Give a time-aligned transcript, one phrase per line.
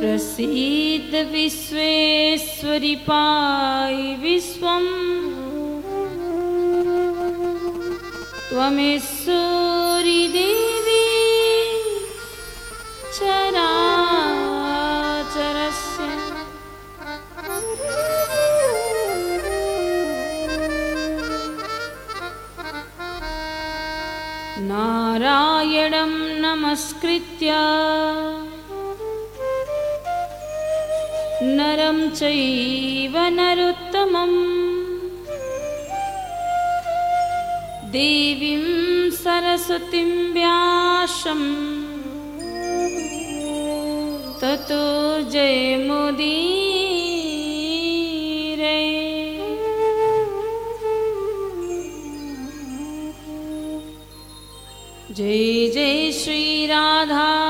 [0.00, 4.86] प्रसीद विश्वेश्वरि पाहि विश्वम्
[8.48, 11.04] त्वमेश्वरि देवी
[13.16, 13.68] चराचरस्य।
[24.70, 26.12] नारायणं
[26.46, 27.50] नमस्कृत्य
[31.60, 34.36] नरं चैव नरोत्तमम्।
[37.90, 41.46] देवीं सरस्वतीं व्यासम्।
[44.40, 44.84] ततो
[45.30, 46.30] जयमुदीरे
[55.14, 57.49] जय जय श्रीराधारमण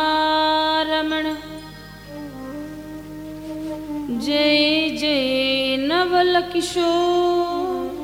[6.52, 7.98] किशोर।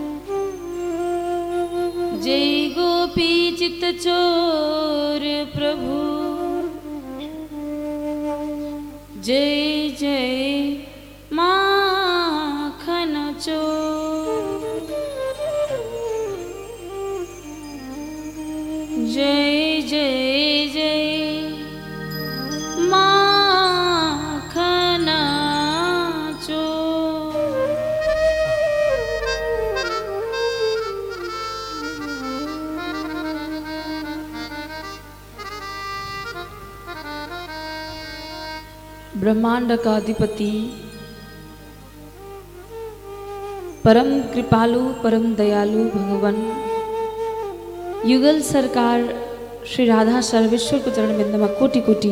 [2.22, 5.96] जय गोपी चित चोर प्रभु।
[9.20, 9.65] जय
[39.26, 40.50] ब्रह्मांड का अधिपति
[43.84, 46.36] परम कृपालु, परम दयालु भगवान।
[48.06, 48.98] युगल सरकार,
[49.66, 52.10] श्री राधा सर्वेश्वर को चरण बिंदमा कोटि कोटि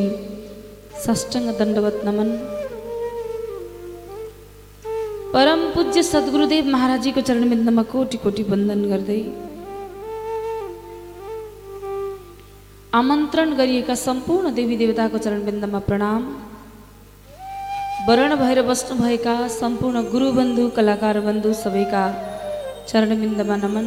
[1.05, 2.31] साष्टाङ्ग दंडवत नमन।
[5.35, 9.21] परम पूज्य सदगुरुदेव महाराज जी को चरण बिन्दमा कोटि कोटि वंदन गर्दै
[12.95, 14.77] आमन्त्रण गरिएका सम्पूर्ण देवी
[15.19, 16.23] चरण बिन्दमा प्रणाम।
[18.07, 22.03] वर्ण भएर बस्नुभएका सम्पूर्ण गुरुबन्धु कलाकार बन्धु सबैका
[22.89, 23.87] चरणबिन्दमा नमन।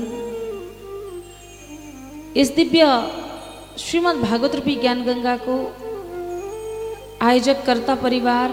[2.37, 2.85] यस दिव्य
[3.83, 5.57] श्रीमद् भागवत रूपी ज्ञान गङ्गाको
[7.27, 8.49] आयोजककर्ता परिवार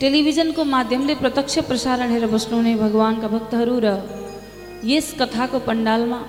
[0.00, 3.96] टेलिभिजनको माध्यमले प्रत्यक्ष प्रसारण हेरेर बस्नुहुने भगवान्का भक्तहरू र
[4.92, 6.20] यस कथाको पण्डालमा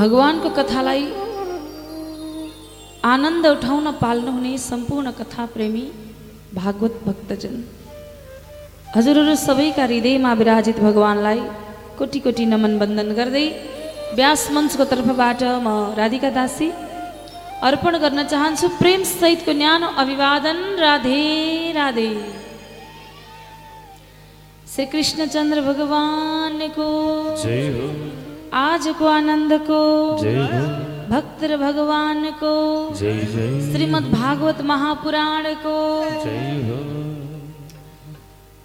[0.00, 1.04] भगवान्को कथालाई
[3.04, 5.84] आनन्द उठाउन पाल्नुहुने सम्पूर्ण कथा प्रेमी
[6.54, 7.54] भागवत भक्तजन
[8.96, 11.40] हजुरहरू सबैका हृदयमा विराजित भगवान्लाई
[11.98, 13.46] कोटि कोटि नमन वन्दन गर्दै
[14.18, 16.68] व्यास मञ्चको तर्फबाट म राधिका दासी
[17.70, 21.24] अर्पण गर्न चाहन्छु प्रेम सहितको न्यानो अभिवादन राधे
[21.80, 22.08] राधे
[24.72, 26.92] श्री कृष्णचन्द्र भगवानको
[27.42, 27.90] जय हो
[28.60, 29.82] आजको आनन्दको
[30.22, 32.52] जय हो भक्त र भगवानको
[32.98, 35.76] जय जय। श्रीमद् भागवत महापुराणको
[36.24, 36.78] जय हो।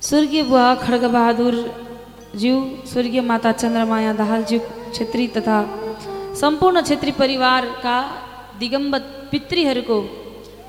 [0.02, 1.56] स्वर्गीय बुवा खड्गबहादुर
[2.42, 2.56] ज्यू
[2.92, 4.60] स्वर्गीय माता चन्द्रमाया दाहालज्यू
[4.96, 5.58] छेत्री तथा
[6.42, 7.98] सम्पूर्ण छेत्री परिवारका
[8.60, 10.00] दिगम्बत पितृहरूको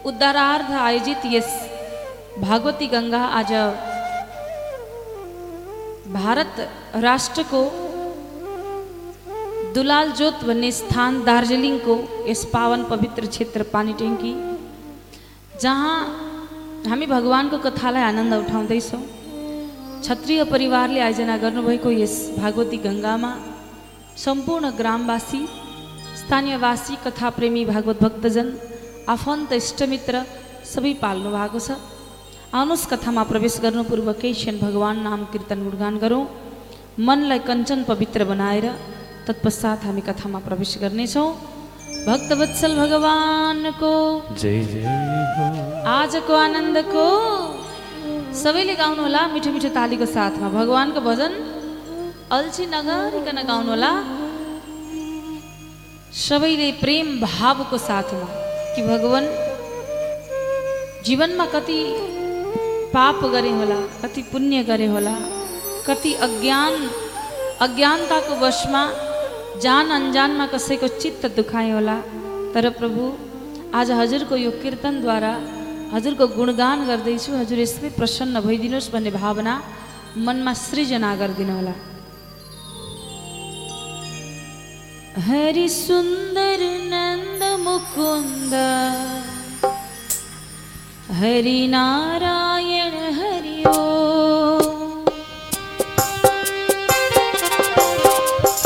[0.08, 1.50] उद्धारार्थ आयोजित यस
[2.46, 3.52] भागवती गङ्गा आज
[6.18, 6.54] भारत
[7.08, 7.62] राष्ट्रको
[9.76, 11.94] दुलाल जोत भन्ने स्थान दार्जिलिङको
[12.28, 14.32] यस पावन पवित्र क्षेत्र पानीट्याङ्की
[15.62, 15.96] जहाँ
[16.90, 19.02] हामी भगवान्को कथालाई आनन्द उठाउँदैछौँ।
[20.00, 23.32] क्षत्रिय परिवारले आयोजना गर्नुभएको यस भागवती गङ्गामा
[24.24, 25.42] सम्पूर्ण ग्रामवासी
[26.22, 28.48] स्थानीयवासी कथाप्रेमी भागवत भक्तजन
[29.14, 30.24] आफन्त इष्टमित्र
[30.72, 31.76] सबै पाल्नु भएको छ।
[32.56, 36.24] आउनुहोस् कथामा प्रवेश गर्नु पूर्व केही क्षण भगवान् नाम कीर्तन गुणगान गरौँ।
[37.08, 38.66] मनलाई कञ्चन पवित्र बनाएर
[39.26, 41.28] तत्पश्चात हामी कथामा प्रवेश गर्नेछौँ।
[42.06, 43.92] भक्तवत्सल भगवानको
[44.40, 44.84] जय जय
[45.90, 47.06] आजको आनन्दको
[48.42, 51.32] सबैले गाउनु होला मिठो मिठो तालीको साथमा। भगवानको भजन
[52.36, 53.92] अल्छी नगरिकन गाउनुहोला।
[56.26, 58.28] सबैले प्रेम भावको साथमा
[58.74, 59.24] कि भगवान
[61.06, 61.78] जीवनमा कति
[62.94, 65.16] पाप गरे होला कति पुण्य गरे होला
[65.86, 66.74] कति अज्ञान
[67.66, 68.82] अज्ञानताको वशमा
[69.62, 71.96] जान अन्जानमा कसैको चित्त दुखाएँ होला।
[72.54, 73.02] तर प्रभु
[73.78, 75.32] आज हजुरको यो कीर्तनद्वारा
[75.94, 79.54] हजुरको गुणगान गर्दैछु। हजुर यसमै प्रसन्न भइदिनुहोस् भन्ने भावना
[80.26, 81.74] मनमा सृजना गरिदिनु होला।
[85.26, 86.60] हरि सुन्दर
[86.92, 88.54] नन्द मुकुन्द
[91.20, 94.65] हरि नारायण हरि ओ।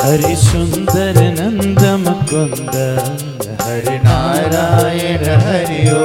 [0.01, 2.75] ഹരിസുന്ദര നന്ദമ കൊന്ത
[3.63, 6.01] ഹരിനാരായണ ഹരിയോ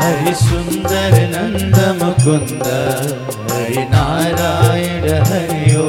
[0.00, 2.68] ഹരിസുന്ദര നന്ദമ കൊന്ത
[3.50, 5.86] ഹരിനാരായണ ഹരിയോ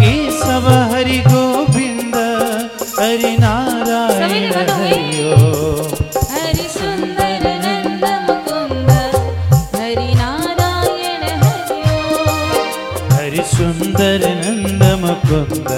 [0.00, 2.16] केशव हरि गोविन्द
[3.00, 5.02] हरि नारायण हरि
[6.32, 8.90] हरि सुन्दर नन्दम गुन्द
[9.76, 11.80] हरि नारायण हरि
[13.14, 15.72] हरि सुन्दर नन्दमकुन्द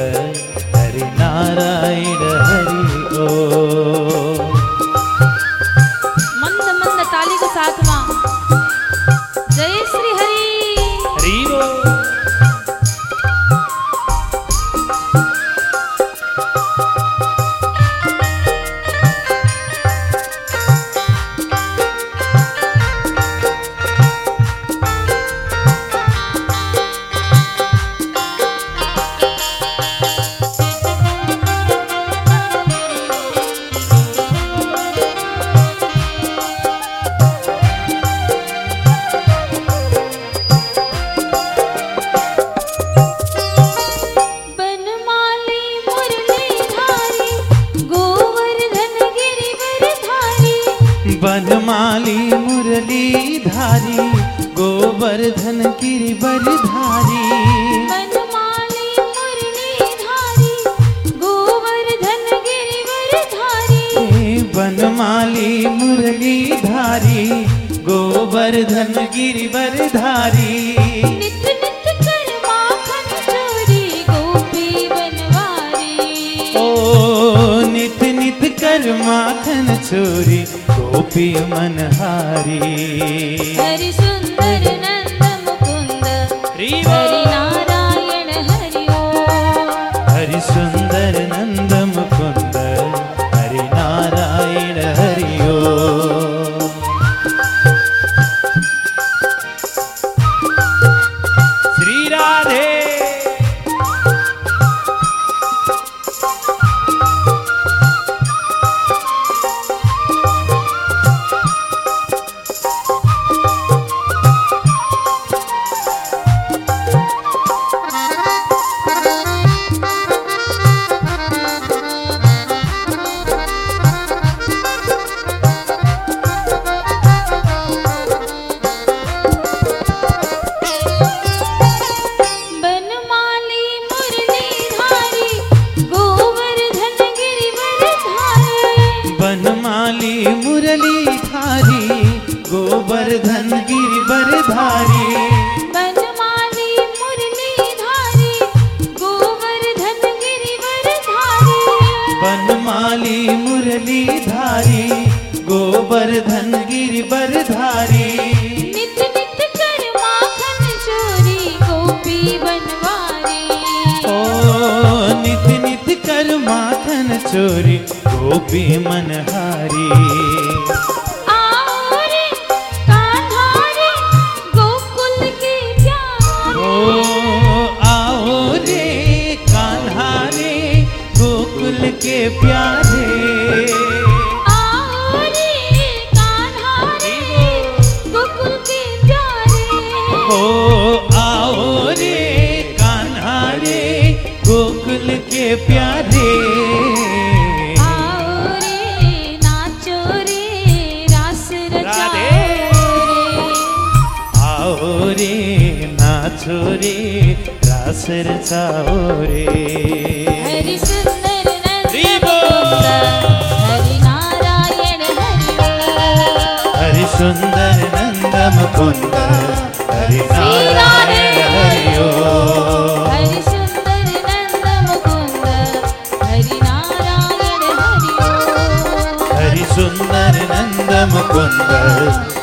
[229.77, 231.71] हरि हरि सुंदर नंद मुकुंद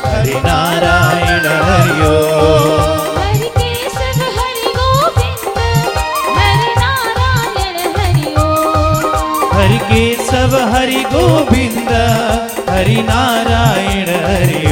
[0.06, 3.02] हरि नारायण हरि ओम
[9.56, 11.90] हरि केशव हरि गोविंद
[12.70, 14.64] हरि नारायण हरि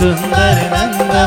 [0.00, 1.22] सुन्दर ना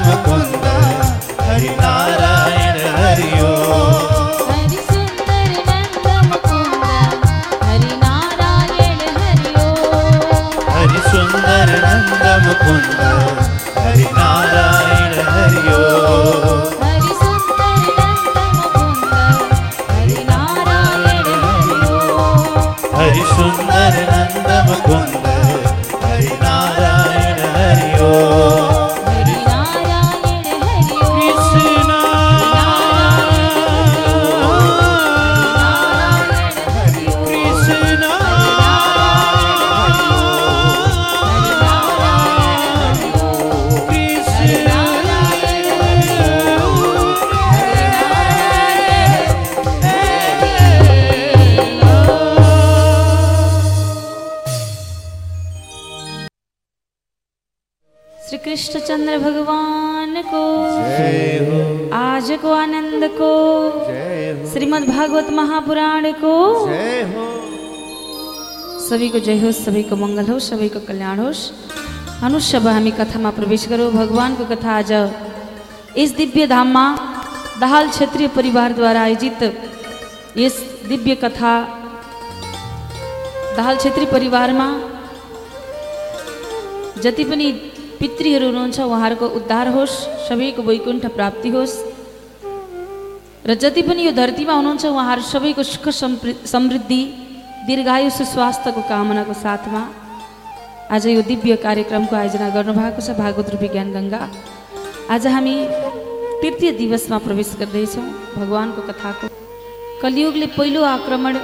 [65.53, 66.35] महापुराण को।
[66.67, 67.23] जय हो।
[68.81, 71.41] सभी को जय हो सभी को मङ्गल होस् सबैको कल्याण होस्
[72.25, 74.91] अनुष्य हामी कथामा प्रवेश गरौँ भगवानको कथा आज।
[75.97, 76.85] यस दिव्य धाममा
[77.61, 79.43] दाहाल क्षेत्रीय परिवारद्वारा आयोजित
[80.37, 80.57] यस
[80.89, 81.53] दिव्य कथा
[83.55, 84.67] दाहाल क्षेत्री परिवारमा
[86.97, 87.51] जति पनि
[88.01, 91.81] पितृहरू हुनुहुन्छ उहाँहरूको उद्धार होस् सबैको वैकुण्ठ प्राप्ति होस्।
[93.45, 95.87] र जति पनि यो धरतीमा हुनुहुन्छ उहाँहरू सबैको सुख
[96.47, 97.01] समृद्धि
[97.67, 99.81] दीर्घायु सुस्वास्थ्यको कामनाको साथमा
[100.95, 104.21] आज यो दिव्य कार्यक्रमको आयोजना गर्नुभएको छ भागवत रूपी ज्ञान गङ्गा।
[105.11, 105.55] आज हामी
[106.41, 108.05] तृतीय दिवसमा प्रवेश गर्दैछौँ
[108.37, 109.27] भगवानको कथाको।
[110.01, 111.39] कलियुगले पहिलो आक्रमण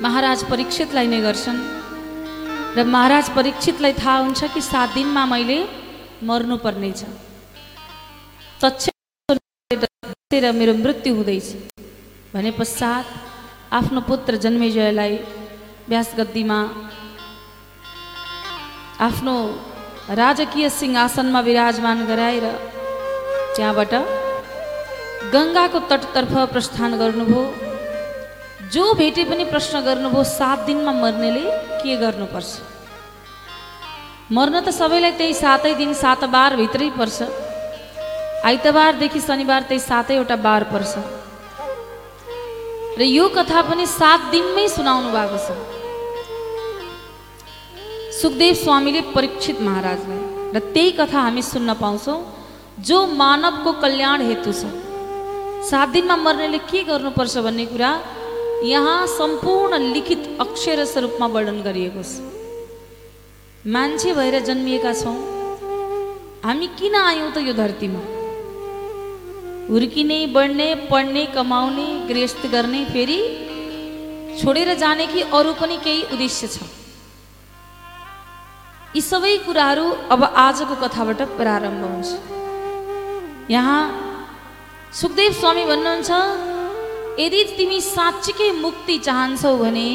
[0.00, 1.60] महाराज परीक्षितलाई नै गर्छन्
[2.76, 5.58] र महाराज परीक्षितलाई थाहा हुन्छ कि सात दिनमा मैले
[6.24, 7.00] मर्नुपर्नेछ
[8.64, 8.88] तक्ष
[10.30, 11.46] र मेरो मृत्यु हुँदैछ।
[12.30, 13.06] भने पश्चात
[13.74, 15.14] आफ्नो पुत्र जन्मेजयलाई
[15.90, 16.58] व्यास गद्दीमा
[19.06, 19.34] आफ्नो
[20.14, 22.46] राजकीय सिंहासनमा विराजमान गराएर
[23.58, 23.92] त्यहाँबाट
[25.34, 27.42] गङ्गाको तटतर्फ प्रस्थान गर्नुभयो।
[28.70, 31.44] जो भेटे पनि प्रश्न गर्नुभयो सात दिनमा मर्नेले
[31.82, 32.50] के गर्नुपर्छ?
[34.30, 37.49] मर्न त सबैलाई त्यही सातै दिन सात बार भित्रै पर्छ।
[38.40, 40.92] आइतबारदेखि शनिबार त्यही सातैवटा बार पर्छ।
[42.98, 45.48] र यो कथा पनि सात दिनमै सुनाउनु भएको छ।
[48.18, 50.22] सुखदेव स्वामीले परीक्षित महाराजलाई
[50.54, 52.18] र त्यही कथा हामी सुन्न पाउँछौँ
[52.80, 54.72] जो मानवको कल्याण हेतु छ।
[55.70, 57.90] सात दिनमा मर्नेले के गर्नुपर्छ भन्ने कुरा
[58.64, 62.24] यहाँ सम्पूर्ण लिखित अक्षरस रूपमा वर्णन गरिएको छ।
[63.68, 65.16] मान्छे भएर जन्मिएका छौँ।
[66.44, 68.00] हामी किन आयौँ त यो धरतीमा?
[69.70, 73.18] हुर्किने बढ्ने पढ्ने कमाउने गृहस्थ गर्ने फेरि
[74.38, 76.56] छोडेर जाने कि अरू पनि केही उद्देश्य छ।
[78.96, 82.08] यी सबै कुराहरू अब आजको कथाबाट प्रारम्भ हुन्छ।
[83.50, 83.82] यहाँ
[85.00, 86.10] सुखदेव स्वामी भन्नुहुन्छ
[87.20, 89.88] यदि तिमी साँच्चीकै मुक्ति चाहन्छौ भने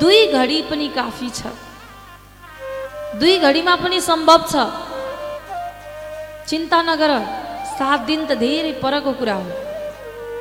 [0.00, 1.54] दुई घडी पनि काफी छ।
[3.20, 4.54] दुई घडीमा पनि सम्भव छ।
[6.48, 7.12] चिन्ता नगर
[7.78, 9.46] सात दिन त धेरै परको कुरा हो।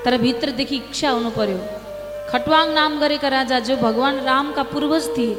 [0.03, 1.59] तर भित्रदेखि इच्छा हुनु पर्यो।
[2.31, 5.33] खटवाङ नाम गरेका राजा जो भगवान् रामका पूर्वज थिए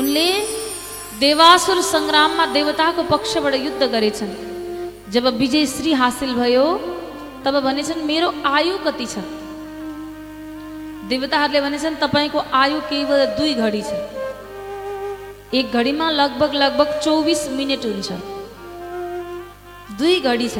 [0.00, 0.26] उनले
[1.20, 4.32] देवासुर सङ्ग्राममा देवताको पक्षबाट युद्ध गरेछन्।
[5.14, 6.66] जब विजय श्री हासिल भयो
[7.44, 9.14] तब भनेछन् मेरो आयु कति छ?
[11.10, 13.92] देवताहरूले भनेछन् तपाईँको आयु केवल दुई घडी छ।
[15.54, 18.10] एक घडीमा लगभग लगभग चौबिस मिनट हुन्छ।
[19.98, 20.58] दुई घडी छ।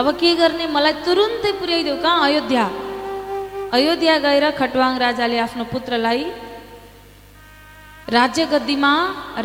[0.00, 2.64] अब के गर्ने मलाई तुरुन्तै पुर्याइदेऊ कहाँ अयोध्या
[3.76, 6.22] अयोध्या गएर खटवाङ राजाले आफ्नो पुत्रलाई
[8.16, 8.92] राज्य गद्दीमा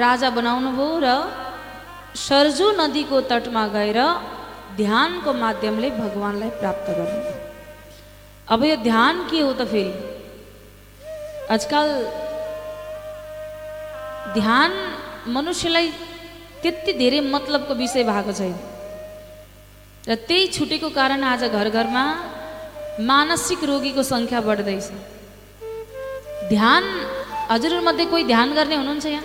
[0.03, 1.10] राजा बनाउनु भयो र
[2.25, 4.00] सरजु नदीको तटमा गएर
[4.82, 7.22] ध्यानको माध्यमले भगवान्लाई प्राप्त गर्नु
[8.53, 9.94] अब यो ध्यान के हो त फेरि
[11.56, 11.88] आजकल
[14.39, 14.72] ध्यान
[15.38, 15.88] मनुष्यलाई
[16.62, 18.58] त्यति धेरै मतलबको विषय भएको छैन
[20.08, 22.03] र त्यही छुटेको कारण आज घर घरमा
[23.10, 24.88] मानसिक रोगीको सङ्ख्या बढ्दैछ।
[26.50, 26.84] ध्यान
[27.51, 29.24] हजुरमध्ये कोही ध्यान गर्ने हुनुहुन्छ यहाँ?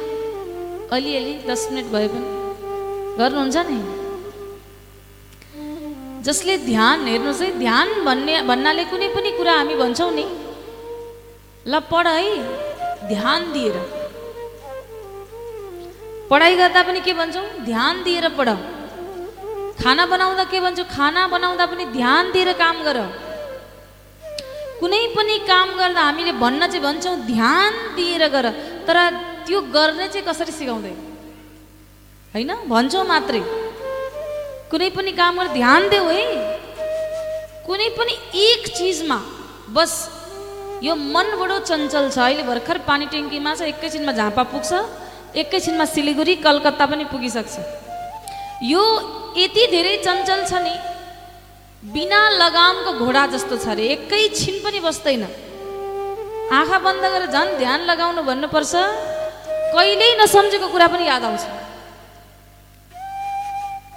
[0.93, 2.29] अलिअलि दस मिनट भए पनि।
[3.19, 3.81] गर्नुहुन्छ नि?
[6.27, 10.27] जसले ध्यान हेर्नुहोस् है ध्यान भन्ने भन्नाले कुनै पनि कुरा हामी भन्छौँ नि।
[11.67, 13.77] ल पढ है ध्यान दिएर।
[16.31, 17.47] पढाइ गर्दा पनि के भन्छौँ?
[17.65, 18.74] ध्यान दिएर पढ।
[19.81, 20.87] खाना बनाउँदा के भन्छौँ?
[20.87, 22.99] खाना बनाउँदा पनि ध्यान दिएर काम गर।
[24.81, 28.47] कुनै पनि काम गर्दा हामीले भन्न चाहिँ भन्छौँ ध्यान दिएर गर।
[28.87, 28.97] तर
[29.47, 30.95] त्यो गर्ने चाहिँ कसरी सिकाउँदै?
[32.35, 32.51] होइन?
[32.69, 33.43] भन्छौँ मात्रै।
[34.71, 36.25] कुनै पनि काम गरेर ध्यान देऊ है।
[37.67, 39.19] कुनै पनि एक चिजमा
[39.77, 39.93] बस
[40.83, 44.71] यो मन बडो चञ्चल छ। अहिले भर्खर पानी ट्याङ्कीमा छ एकैछिनमा झापा पुग्छ
[45.35, 47.55] एकैछिनमा सिलिगुडी कलकत्ता पनि पुगिसक्छ।
[48.63, 48.83] यो
[49.37, 50.75] यति धेरै चञ्चल छ नि।
[51.95, 55.23] बिना लगामको घोडा जस्तो छ अरे एकैछिन पनि बस्दैन।
[56.53, 58.75] आँखा बन्द गरेर झन् ध्यान लगाउनु भन्नुपर्छ
[59.75, 61.45] कहिल्यै नसम्झेको कुरा पनि याद आउँछ।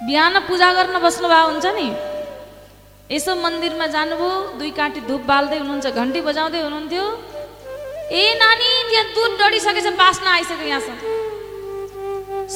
[0.06, 1.86] बिहान पूजा गर्न बस्नु भएको हुन्छ नि।
[3.14, 7.04] यसो मन्दिरमा जानुभयो दुई काँटी धुप बाल्दै हुनुहुन्छ घन्टी बजाउँदै हुनुहुन्थ्यो।
[8.10, 10.98] ए नानी त्यहाँ दुध डढिसकेछ बास्न आइसक्यो यहाँसम्म।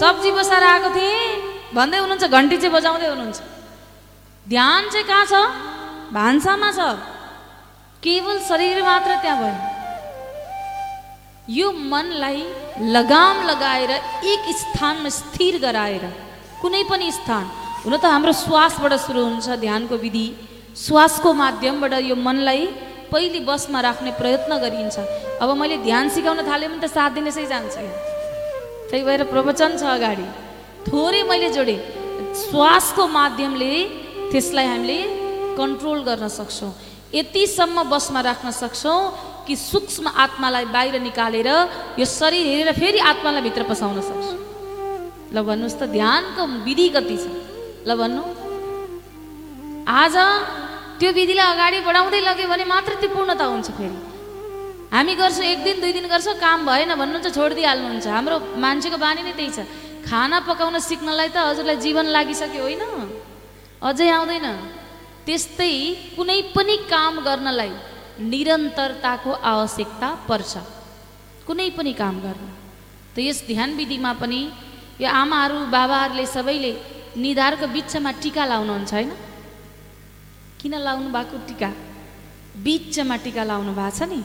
[0.01, 3.41] सब्जी बसाएर आएको थिएँ। भन्दै हुनुहुन्छ घन्टी चाहिँ बजाउँदै हुनुहुन्छ।
[4.47, 5.35] ध्यान चाहिँ कहाँ छ?
[6.13, 6.81] भान्सामा छ।
[8.03, 9.57] केवल शरीर मात्र त्यहाँ भयो।
[11.49, 12.41] यो मनलाई
[12.95, 13.91] लगाम लगाएर
[14.33, 16.05] एक स्थानमा स्थिर गराएर
[16.61, 17.45] कुनै पनि स्थान
[17.85, 20.27] हुन त हाम्रो श्वासबाट सुरु हुन्छ ध्यानको विधि।
[20.77, 22.63] श्वासको माध्यमबाट यो मनलाई
[23.13, 24.97] पहिले बसमा राख्ने प्रयत्न गरिन्छ।
[25.43, 27.75] अब मैले ध्यान सिकाउन थालेँ भने त सात दिन यसै जान्छ
[28.89, 30.27] त्यही भएर प्रवचन छ अगाडि।
[30.89, 31.79] थोरै मैले जोडेँ।
[32.43, 33.73] श्वासको माध्यमले
[34.33, 34.99] त्यसलाई हामीले
[35.59, 36.73] कन्ट्रोल गर्न सक्छौँ।
[37.13, 39.01] यतिसम्म बसमा राख्न सक्छौँ
[39.47, 41.49] कि सूक्ष्म आत्मालाई बाहिर निकालेर
[42.01, 44.39] यो शरीर हेरेर फेरि आत्मालाई भित्र पसाउन सक्छौँ।
[45.35, 47.25] ल भन्नुहोस् त ध्यानको विधि कति छ?
[47.85, 48.23] ल भन्नु।
[49.85, 50.17] आज
[51.01, 53.99] त्यो विधिलाई अगाडि बढाउँदै लग्यो भने मात्र त्यो पूर्णता हुन्छ फेरि।
[54.93, 59.33] हामी गर्छौँ एक दिन दुई दिन गर्छौँ काम भएन भन्नुहुन्छ छोडिदिइहाल्नुहुन्छ। हाम्रो मान्छेको बानी नै
[59.37, 59.59] त्यही छ।
[60.07, 62.83] खाना पकाउन सिक्नलाई त हजुरलाई जीवन लागिसक्यो होइन?
[63.83, 64.47] अझै आउँदैन।
[65.27, 65.73] त्यस्तै
[66.17, 67.73] कुनै पनि काम गर्नलाई
[68.31, 70.53] निरन्तरताको आवश्यकता पर्छ।
[71.47, 72.45] कुनै पनि काम गर्न।
[73.15, 74.41] त यस ध्यान विधिमा पनि
[75.03, 76.73] यो आमाहरू बाबाहरूले सबैले
[77.17, 79.11] निधारको बिचमा टिका लाउनुहुन्छ होइन?
[80.61, 81.71] किन लाउनु भएको टिका?
[82.65, 84.21] बिचमा टिका लाउनु भएको छ नि।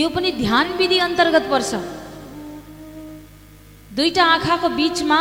[0.00, 1.72] यो पनि ध्यान विधि अन्तर्गत पर्छ।
[3.98, 5.18] दुईटा आँखाको बिचमा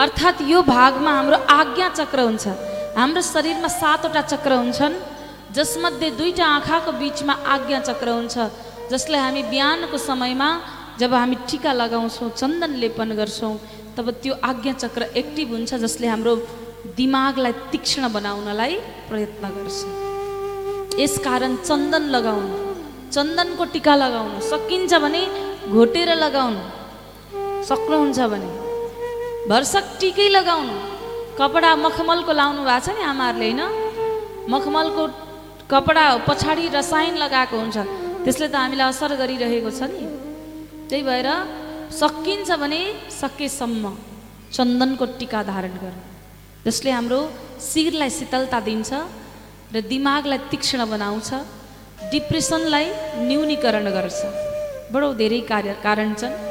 [0.00, 2.46] अर्थात् यो भागमा हाम्रो आज्ञा चक्र हुन्छ।
[2.96, 4.94] हाम्रो शरीरमा सातवटा चक्र हुन्छन्
[5.52, 8.36] जसमध्ये दुईटा आँखाको बिचमा आज्ञा चक्र हुन्छ
[8.92, 10.48] जसलाई हामी बिहानको समयमा
[11.00, 13.54] जब हामी टिका लगाउँछौँ चन्दन लेपन गर्छौँ
[13.96, 16.34] तब त्यो आज्ञा चक्र एक्टिभ हुन्छ जसले हाम्रो
[16.96, 18.74] दिमागलाई तीक्ष्ण बनाउनलाई
[19.10, 19.78] प्रयत्न गर्छ।
[21.04, 22.56] यसकारण चन्दन लगाउनु
[23.12, 25.22] चन्दनको टिका लगाउनु सकिन्छ भने
[25.68, 26.77] घोटेर लगाउनु
[27.64, 28.50] सक्नुहुन्छ भने।
[29.50, 30.74] भरसक टिकै लगाउनु।
[31.38, 33.62] कपडा मखमलको लाउनु भएको छ नि आमाहरूले होइन?
[34.52, 35.02] मखमलको
[35.72, 37.78] कपडा पछाडि रसायन लगाएको हुन्छ।
[38.24, 40.02] त्यसले त हामीलाई असर गरिरहेको छ नि।
[40.88, 41.28] त्यही भएर
[42.00, 42.80] सकिन्छ भने
[43.20, 43.84] सकेसम्म
[44.56, 46.02] चन्दनको टिका धारण गर्नु
[46.66, 47.20] जसले हाम्रो
[47.60, 48.90] शिरलाई शीतलता दिन्छ
[49.74, 51.30] र दिमागलाई तीक्ष्ण बनाउँछ
[52.12, 52.86] डिप्रेसनलाई
[53.28, 54.20] न्यूनीकरण गर्छ।
[54.92, 56.47] बडो धेरै कार्य कारण छन्।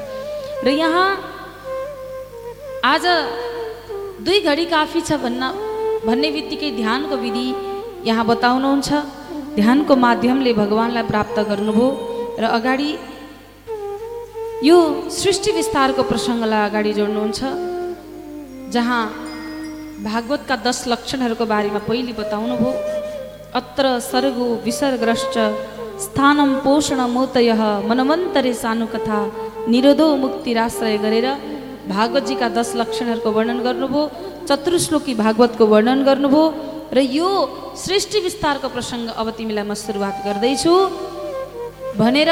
[0.64, 1.10] र यहाँ
[2.86, 3.06] आज
[4.26, 5.44] दुई घडी काफी छ भन्न
[6.06, 7.48] भन्ने बित्तिकै ध्यानको विधि
[8.10, 8.90] यहाँ बताउनुहुन्छ।
[9.60, 11.88] ध्यानको माध्यमले भगवान्लाई प्राप्त गर्नुभयो
[12.42, 12.90] र अगाडि
[14.70, 14.78] यो
[15.20, 17.40] सृष्टि विस्तारको प्रसङ्गलाई अगाडि जोड्नुहुन्छ
[18.74, 19.02] जहाँ
[20.10, 22.72] भागवतका दस लक्षणहरूको बारेमा पहिले बताउनुभयो।
[23.60, 25.36] अत्र सर्गो विसर्गश्च
[26.06, 27.50] स्थानम पोषण मोतय
[27.90, 29.20] मनमन्तरे सानु कथा
[29.74, 31.28] निरोधो मुक्तिराश्रय गरेर
[31.94, 34.02] भागवतजीका दश लक्षणहरूको वर्णन गर्नुभयो
[34.50, 36.44] चतुर्श्लोकी भागवतको वर्णन गर्नुभयो
[36.98, 37.30] र यो
[37.84, 40.74] सृष्टि विस्तारको प्रसङ्ग अब तिमीलाई म सुरुवात गर्दैछु।
[42.00, 42.32] भनेर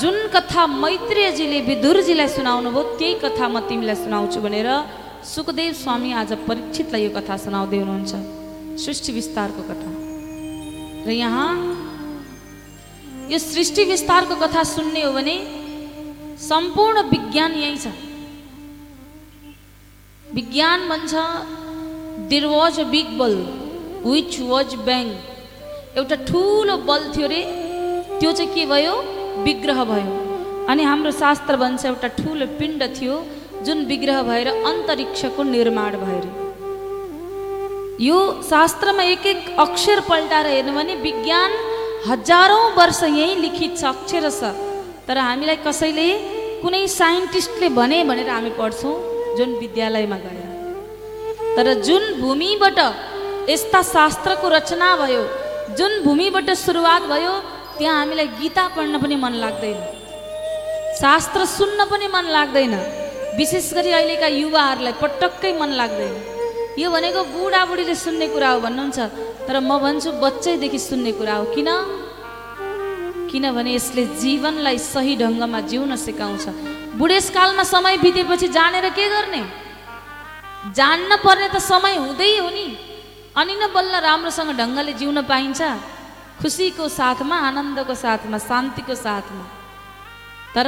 [0.00, 4.68] जुन कथा मैत्रेयजीले विदुरजीलाई सुनाउनु भयो त्यही कथा म तिमीलाई सुनाउँछु भनेर
[5.32, 8.12] सुखदेव स्वामी आज परीक्षितलाई यो कथा सुनाउँदै हुनुहुन्छ।
[8.82, 9.90] सृष्टि विस्तारको कथा।
[11.06, 11.48] र यहाँ
[13.30, 15.36] यो सृष्टि विस्तारको कथा सुन्ने हो भने
[16.48, 17.86] सम्पूर्ण विज्ञान यही छ।
[20.26, 21.12] विज्ञान भन्छ
[22.30, 23.34] there was a big ball
[24.04, 25.06] which was bang
[25.98, 27.42] एउटा ठुलो बल थियो रे
[28.20, 28.94] त्यो चाहिँ के भयो?
[29.46, 30.10] विग्रह भयो।
[30.70, 33.14] अनि हाम्रो शास्त्र भन्छ एउटा ठुलो पिण्ड थियो
[33.66, 36.22] जुन विग्रह भएर अन्तरिक्षको निर्माण भयो
[38.00, 38.18] यो
[38.50, 41.52] शास्त्रमा एक एक अक्षर पल्टाएर हेर्नु भने विज्ञान
[42.08, 44.52] हजारौँ वर्ष यहीँ लिखित छ अक्षर छ।
[45.06, 46.08] तर हामीलाई कसैले
[46.62, 48.94] कुनै साइन्टिस्टले भने भनेर हामी पढ्छौँ
[49.36, 50.50] जुन विद्यालयमा गएर
[51.56, 52.78] तर जुन भूमिबाट
[53.50, 55.22] यस्ता शास्त्रको रचना भयो
[55.78, 57.34] जुन भूमिबाट सुरुवात भयो
[57.78, 59.78] त्यहाँ हामीलाई गीता पढ्न पनि मन लाग्दैन।
[61.00, 62.74] शास्त्र सुन्न पनि मन लाग्दैन।
[63.38, 66.14] विशेष गरी अहिलेका युवाहरूलाई पटक्कै मन लाग्दैन।
[66.74, 68.98] यो भनेको बुढाबुढीले सुन्ने कुरा हो भन्नुहुन्छ
[69.46, 71.68] तर म भन्छु बच्चैदेखि सुन्ने कुरा हो। किन?
[73.30, 76.44] किनभने यसले जीवनलाई सही ढङ्गमा जिउन सिकाउँछ।
[76.98, 79.42] बुढेसकालमा समय बितेपछि जानेर के गर्ने?
[80.74, 82.66] जान्न पर्ने त समय हुँदै हो नि।
[83.38, 85.60] अनि न बल्ल राम्रोसँग ढङ्गले जिउन पाइन्छ।
[86.42, 89.44] खुसीको साथमा आनन्दको साथमा शान्तिको साथमा।
[90.54, 90.66] तर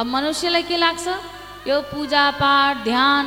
[0.00, 1.06] अब मनुष्यलाई के लाग्छ?
[1.68, 3.26] यो पूजापाठ ध्यान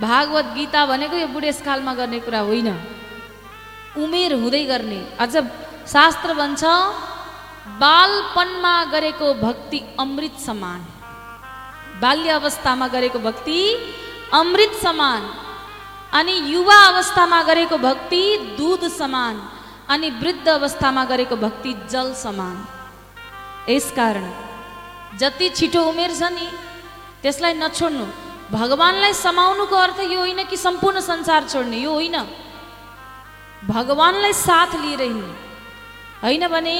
[0.00, 2.68] भागवत गीता भनेको यो बुढेसकालमा गर्ने कुरा होइन।
[3.96, 5.32] उमेर हुँदै गर्ने। अझ
[5.86, 6.62] शास्त्र भन्छ
[7.80, 10.80] बालपनमा गरेको भक्ति अमृत समान।
[12.02, 13.58] बाल्य अवस्थामा गरेको भक्ति
[14.34, 15.22] अमृत समान।
[16.12, 18.22] अनि युवा अवस्थामा गरेको भक्ति
[18.58, 19.34] दुध समान।
[19.88, 22.56] अनि वृद्ध अवस्थामा गरेको भक्ति जल समान।
[23.68, 24.30] यसकारण
[25.18, 26.46] जति छिटो उमेर छ नि
[27.22, 28.06] त्यसलाई नछोड्नु।
[28.52, 32.16] भगवान्लाई समाउनुको अर्थ यो होइन कि सम्पूर्ण संसार छोड्ने यो होइन।
[33.68, 35.32] भगवान्लाई साथ लिएर हिँड्ने।
[36.22, 36.76] होइन भने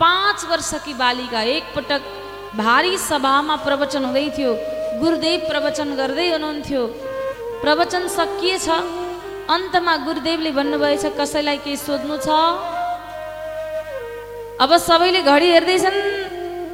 [0.00, 2.02] पाँच वर्षकी बालिका एकपटक
[2.56, 4.52] भारी सभामा प्रवचन हुँदै थियो
[5.00, 6.82] गुरुदेव प्रवचन गर्दै हुनुहुन्थ्यो।
[7.62, 8.68] प्रवचन सकिएछ
[9.50, 12.28] अन्तमा गुरुदेवले भन्नुभएछ कसैलाई केही सोध्नु छ?
[14.60, 15.98] अब सबैले घडी हेर्दैछन्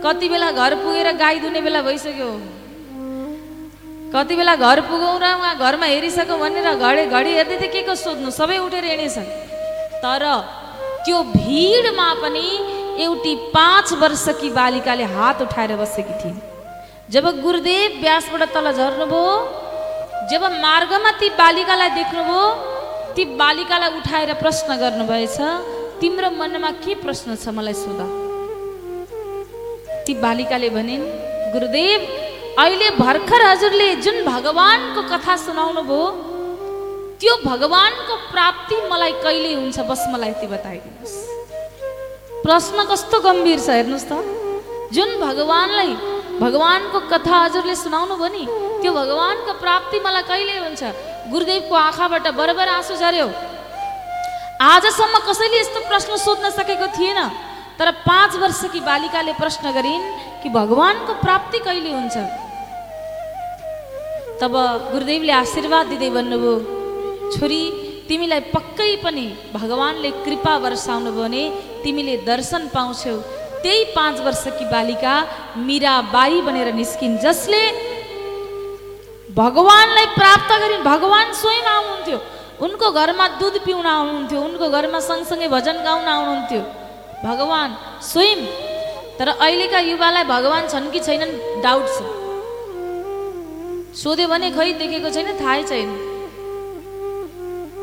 [0.05, 2.56] कति बेला घर पुगेर गाई दुने बेला भइसक्यो।
[4.16, 7.94] कति बेला घर पुगौँ र उहाँ घरमा हेरिसक्यो भनेर घडी घडी हेर्दै थिएँ के को
[7.94, 8.31] सोध्नु?
[8.33, 9.29] सबै उठेर हिँडेछन्।
[10.00, 10.24] तर
[11.05, 12.46] त्यो भिडमा पनि
[13.05, 16.40] एउटी पाँच वर्षकी बालिकाले हात उठाएर बसेकी थिइन्।
[17.12, 19.37] जब गुरुदेव व्यासबाट तल झर्नुभयो
[20.33, 22.44] जब मार्गमा ती बालिकालाई देख्नुभयो
[23.16, 25.38] ती बालिकालाई उठाएर प्रश्न गर्नुभएछ
[26.00, 28.00] तिम्रो मनमा के प्रश्न छ मलाई सोध।
[30.07, 31.05] ती बालिकाले भनिन्
[31.52, 32.00] गुरुदेव
[32.57, 36.05] अहिले भर्खर हजुरले जुन भगवानको कथा सुनाउनु भयो
[37.21, 41.16] त्यो भगवानको प्राप्ति मलाई कहिले हुन्छ बस मलाई यति बताइदिनुहोस्।
[42.45, 44.12] प्रश्न कस्तो गम्भीर छ हेर्नुहोस् त।
[44.88, 45.92] जुन भगवान्लाई
[46.40, 48.45] भगवानको कथा हजुरले सुनाउनु भयो नि
[48.81, 50.83] त्यो भगवानको प्राप्ति मलाई कहिले हुन्छ?
[51.29, 53.29] गुरुदेवको आँखाबाट बराबर आँसु झऱ्यो।
[54.73, 57.21] आजसम्म कसैले यस्तो प्रश्न सोध्न सकेको थिएन
[57.77, 60.09] तर पाँच वर्षकी बालिकाले प्रश्न गरिन्
[60.40, 62.16] कि भगवानको प्राप्ति कहिले हुन्छ?
[64.40, 64.55] तब
[64.92, 66.55] गुरुदेवले आशीर्वाद दिँदै भन्नुभयो
[67.35, 67.61] छोरी
[68.09, 71.42] तिमीलाई पक्कै पनि भगवान्ले कृपा वर्षाउनु भने
[71.83, 73.16] तिमीले दर्शन पाउँछौ।
[73.62, 75.14] त्यही पाँच वर्षकी बालिका
[75.68, 77.62] मिराबाई बनेर निस्किन् जसले
[79.40, 82.18] भगवान्लाई प्राप्त गरिन्। भगवान् स्वयं आउनुहुन्थ्यो।
[82.64, 86.62] उनको घरमा दुध पिउन आउनुहुन्थ्यो। उनको घरमा सँगसँगै भजन गाउन आउनुहुन्थ्यो।
[87.25, 87.72] भगवान्
[88.11, 88.40] स्वयं।
[89.18, 92.25] तर अहिलेका युवालाई भगवान् छन् कि छैनन् डाउट छ।
[93.96, 95.90] सोध्यो भने खै देखेको छैन थाहै छैन।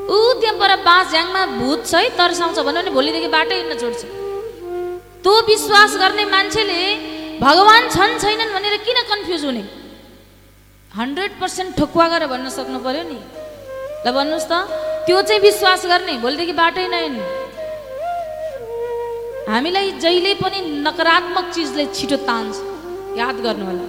[0.06, 4.02] ऊ त्यहाँ पर बाँस झ्याङमा भूत छ है तर्साउँछ भन्यो भने भोलिदेखि बाटै हिँड्न छोड्छ
[5.23, 6.80] त्यो विश्वास गर्ने मान्छेले
[7.41, 9.63] भगवान् छन् छैनन् भनेर किन कन्फ्युज हुने?
[10.91, 13.19] हन्ड्रेड पर्सेन्ट ठोकुवा गरेर भन्न सक्नु पर्यो नि।
[14.06, 14.54] ल भन्नुहोस् त
[15.06, 17.26] त्यो चाहिँ विश्वास गर्ने भोलिदेखि बाटै नहिँड्ने।
[19.49, 22.56] हामीलाई जहिले पनि नकारात्मक चिजले छिटो तान्छ।
[23.17, 23.86] याद गर्नु होला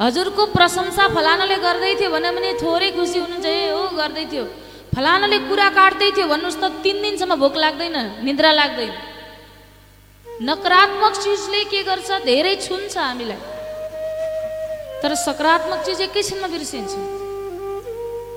[0.00, 4.44] हजुरको प्रशंसा फलानाले गर्दै थियो भने थोरै खुसी हुनुहुन्छ ए हो गर्दै थियो।
[4.94, 8.92] फलानाले कुरा काट्दै थियो भन्नुहोस् त तिन दिनसम्म भोक लाग्दैन निद्रा लाग्दैन।
[10.48, 12.08] नकारात्मक चिजले के गर्छ?
[12.24, 13.40] धेरै छुन्छ हामीलाई।
[15.02, 16.92] तर सकारात्मक चिज एकैछिनमा बिर्सिन्छ।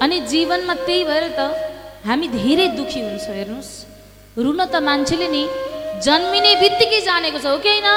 [0.03, 1.39] अनि जीवनमा त्यही भएर त
[2.07, 3.71] हामी धेरै दुखी हुन्छ हेर्नुहोस्।
[4.43, 5.43] रुन त मान्छेले नि
[6.05, 7.89] जन्मिने बित्तिकै जानेको छ हो कि होइन?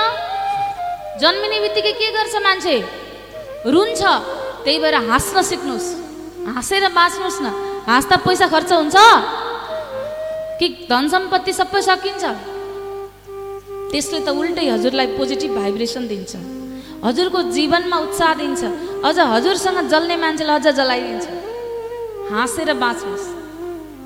[1.20, 2.76] जन्मिने बित्तिकै के गर्छ मान्छे?
[3.68, 4.02] रुन्छ।
[4.64, 5.88] त्यही भएर हाँस्न सिक्नुहोस्।
[6.54, 7.46] हाँसेर बाँच्नुहोस् न।
[7.86, 8.96] हाँस्दा पैसा खर्च हुन्छ।
[10.58, 12.24] कि धन सम्पत्ति सबै सकिन्छ।
[13.90, 16.32] त्यसले त उल्टै हजुरलाई पोजिटिभ भाइब्रेसन दिन्छ।
[17.04, 18.62] हजुरको जीवनमा उत्साह दिन्छ।
[19.04, 21.26] अझ हजुरसँग जल्ने मान्छेलाई अझ जलाइदिन्छ।
[22.32, 23.26] हाँसेर बाँच्नुहोस्।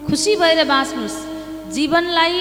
[0.06, 1.16] खुसी भएर बाँच्नुहोस्।
[1.72, 2.34] जीवनलाई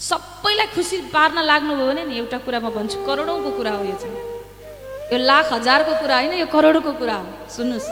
[0.00, 4.31] सबैलाई खुसी पार्न लाग्नुभयो भने नि एउटा कुरा म भन्छु करोडौँको कुरा हो यो चाहिँ।
[5.10, 7.88] यो लाख हजारको कुरा होइन यो करोडको कुरा हो। सुन्नुहोस्।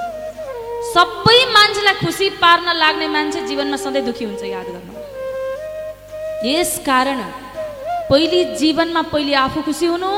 [0.94, 4.92] सबै मान्छेलाई खुसी पार्न लाग्ने मान्छे जीवनमा सधैँ दुखी हुन्छ याद गर्नु।
[6.46, 7.20] यस कारण
[8.10, 10.10] पहिले जीवनमा पहिले आफू खुसी हुनु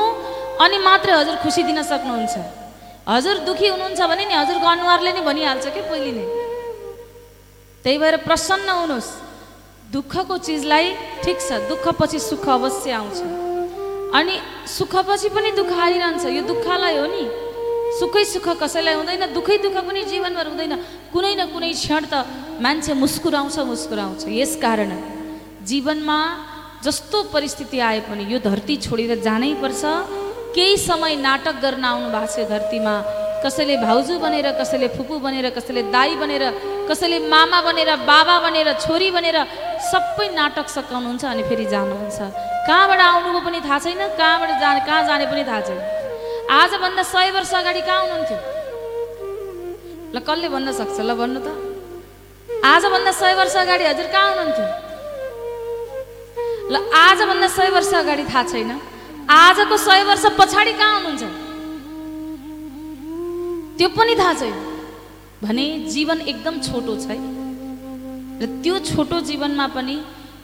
[0.63, 2.35] अनि मात्रै हजुर खुसी दिन सक्नुहुन्छ।
[3.03, 6.25] हजुर दुखी हुनुहुन्छ भने नि हजुरको अनुहारले नै भनिहाल्छ कि पहिले नै?
[7.83, 9.09] त्यही भएर प्रसन्न हुनुहोस्।
[9.91, 10.85] दुःखको चिजलाई
[11.23, 13.19] ठिक छ दुःखपछि सुख अवश्य आउँछ।
[14.13, 14.35] अनि
[14.69, 17.23] सुखपछि पनि दुःख आइरहन्छ यो दुःखलाई हो नि।
[17.99, 20.73] सुखै सुख कसैलाई हुँदैन दुःखै दुःख पनि जीवनभर हुँदैन।
[21.13, 22.25] कुनै न कुनै क्षण त
[22.61, 24.91] मान्छे मुस्कुराउँछ मुस्कुराउँछ। यस कारण
[25.65, 26.19] जीवनमा
[26.85, 29.81] जस्तो परिस्थिति आए पनि यो धरती छोडेर जानै पर्छ।
[30.53, 32.95] केही समय नाटक गर्न आउनु भएको छ धरतीमा।
[33.43, 36.43] कसैले भाउजू बनेर कसैले फुपू बनेर कसैले दाई बनेर
[36.89, 39.37] कसैले मामा बनेर बाबा बनेर छोरी बनेर
[39.91, 45.25] सबै नाटक सकाउनुहुन्छ अनि फेरि जानुहुन्छ। कहाँबाट आउनुभयो पनि थाहा छैन कहाँबाट जाने कहाँ जाने
[45.31, 45.79] पनि थाहा छैन।
[46.51, 48.39] आजभन्दा सय वर्ष अगाडि कहाँ हुनुहुन्थ्यो?
[50.15, 50.97] ल कसले भन्न सक्छ?
[51.03, 51.47] ल भन्नु त।
[52.65, 54.67] आजभन्दा सय वर्ष अगाडि हजुर कहाँ हुनुहुन्थ्यो?
[56.71, 58.71] ल आजभन्दा सय वर्ष अगाडि थाहा छैन।
[59.29, 61.23] आजको सय वर्ष पछाडि कहाँ हुनुहुन्छ?
[63.77, 64.55] त्यो पनि थाहा छैन।
[65.43, 67.17] भने जीवन एकदम छोटो छ है।
[68.39, 69.95] र त्यो छोटो जीवनमा पनि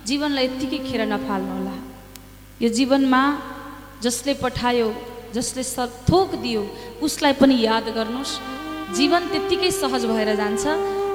[0.07, 1.68] जीवनलाई यत्तिकै खेर नफाल्नु होला
[2.61, 3.23] यो जीवनमा
[4.03, 4.87] जसले पठायो
[5.35, 5.87] जसले स
[6.43, 6.61] दियो
[7.07, 8.31] उसलाई पनि याद गर्नुहोस्।
[8.97, 10.63] जीवन त्यत्तिकै सहज भएर जान्छ।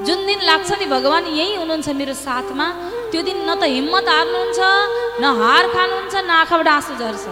[0.08, 2.66] जुन दिन लाग्छ नि भगवान् यहीँ हुनुहुन्छ मेरो साथमा
[3.12, 4.60] त्यो दिन न त हिम्मत हार्नुहुन्छ
[5.20, 7.24] न हार खानुहुन्छ न आँखाबाट आँसु झर्छ।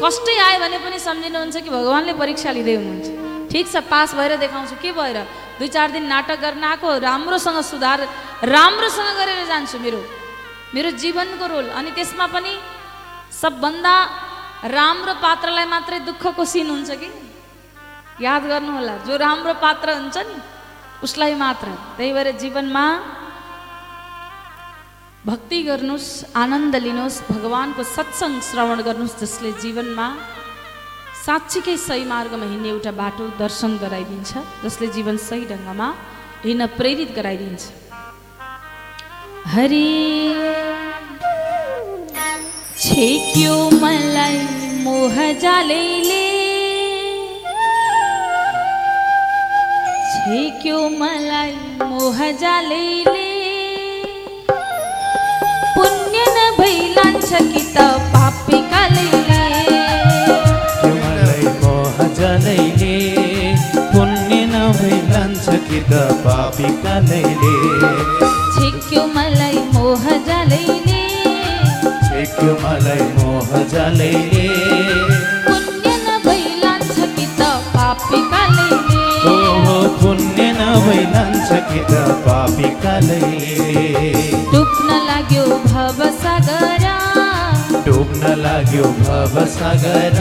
[0.00, 3.08] कष्टै आयो भने पनि सम्झिनुहुन्छ कि भगवान्ले परीक्षा लिँदै हुनुहुन्छ।
[3.52, 5.18] ठिक छ पास भएर देखाउँछु। के भएर?
[5.60, 8.00] दुई चार दिन नाटक गर्न आएको राम्रोसँग सुधार
[8.44, 10.00] राम्रोसँग गरेर जान्छु मेरो
[10.74, 12.52] मेरो जीवनको रोल। अनि त्यसमा पनि
[13.42, 13.94] सबभन्दा
[14.76, 17.08] राम्रो पात्रलाई मात्रै दुःखको सिन हुन्छ कि?
[18.26, 20.36] याद गर्नुहोला जो राम्रो पात्र हुन्छ नि
[21.04, 22.84] उसलाई मात्र। त्यही भएर जीवनमा
[25.28, 26.10] भक्ति गर्नुहोस्
[26.42, 30.06] आनन्द लिनुहोस् भगवान्को सत्सङ्ग श्रवण गर्नुहोस् जसले जीवनमा
[31.26, 34.30] साँच्चीकै सही मार्गमा हिँड्ने एउटा बाटो दर्शन गराइदिन्छ
[34.64, 35.88] जसले जीवन सही ढङ्गमा
[36.46, 37.62] हिँड्न प्रेरित गराइदिन्छ।
[39.54, 39.88] हरि
[42.80, 44.38] छेक्यो मलाई
[44.84, 46.24] मोह जालैले।
[50.10, 51.54] छेक्यो मलाई
[51.92, 53.24] मोह जालैले।
[55.76, 59.42] पुण्य नभई लान्छ कि त पापी कालैले।
[60.84, 62.94] मलाई मोह जलैले।
[63.94, 67.54] पुण्य नभई लान्छ कि त पापी कालैले।
[68.54, 70.75] छेक्यो मलाई मोह जालैले।
[72.36, 74.46] छेक्यो मलाई मोह जलैले।
[75.46, 82.68] पुण्य नभई लान्छ कि त पापी कालैले हो हो पुण्य नभई लान्छ कि त पापी
[82.82, 83.86] कालैले
[84.52, 86.84] डुब्न लाग्यो भव सागर
[87.86, 90.20] डुब्न लाग्यो भव सागर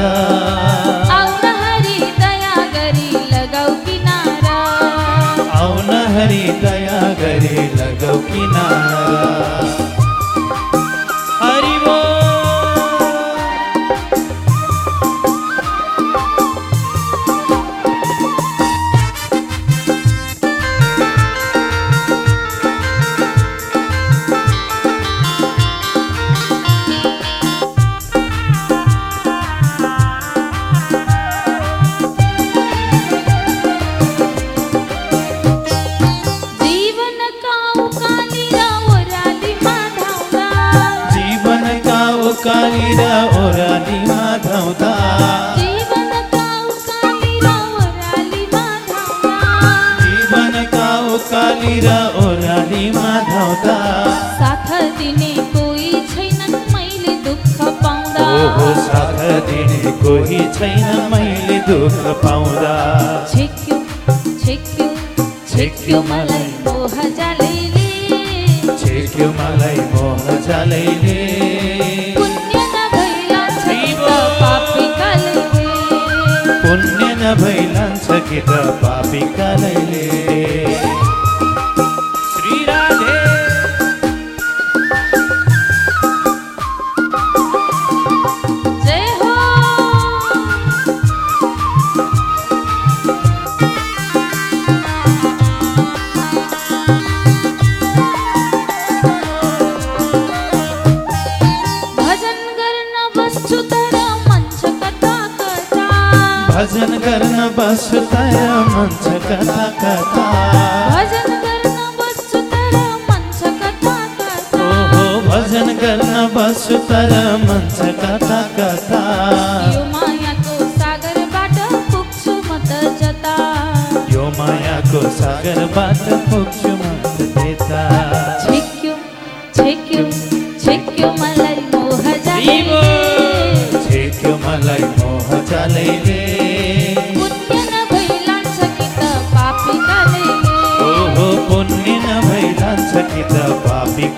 [1.20, 4.58] आउन हरि दया गरी लगाऊ किनारा।
[5.60, 9.85] आउन हरि दया गरे लगाउ किनारा।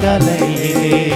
[0.08, 1.07] पापी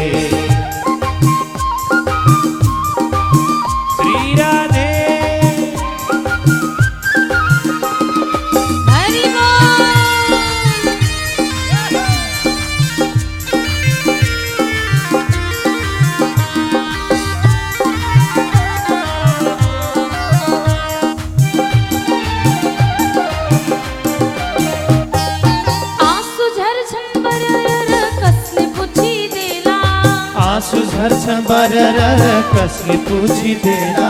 [32.82, 34.08] कसले पुछिदेला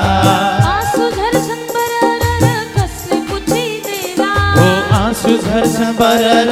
[0.71, 2.43] आँसु झर्छन् बरर
[2.75, 4.29] कसले पुछिदेला
[4.63, 4.67] ओ
[4.99, 6.51] आँसु झर्छन् बरर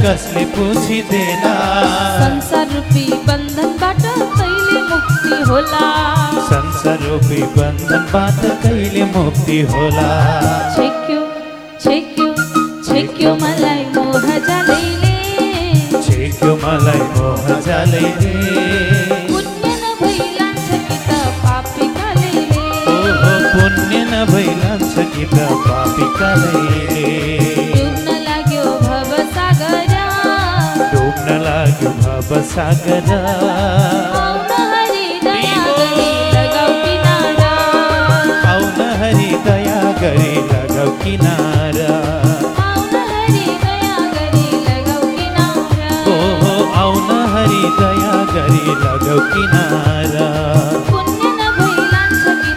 [0.00, 1.52] कसले पुछिदेला
[2.20, 4.00] संसार रूपी बन्धनबाट
[4.38, 5.84] कहिले मुक्ति होला?
[6.48, 10.08] संसार रूपी बन्धनबाट कहिले मुक्ति होला?
[10.76, 11.20] छेक्यो
[11.84, 12.28] छेक्यो
[12.88, 15.16] छेक्यो मलाई मोह जालैले।
[16.08, 18.57] छेक्यो मलाई मोह जालैले।
[32.28, 33.08] सागर।
[34.18, 37.52] आउन हरि दया गरी लगाऊ किनारा।
[38.52, 40.34] आउन हरि दया गरी
[41.02, 41.92] किनारा।
[46.82, 50.28] आउन हरि दया गरी लगाऊ किनारा।
[50.90, 52.52] पुण्य नभई लान्छ कि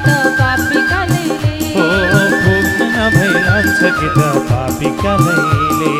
[4.06, 4.20] त
[4.52, 5.94] पापी कालैले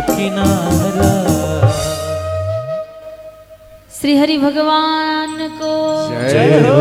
[0.00, 1.10] किनारा।
[4.00, 5.72] श्री हरि भगवान को
[6.28, 6.80] जय हो।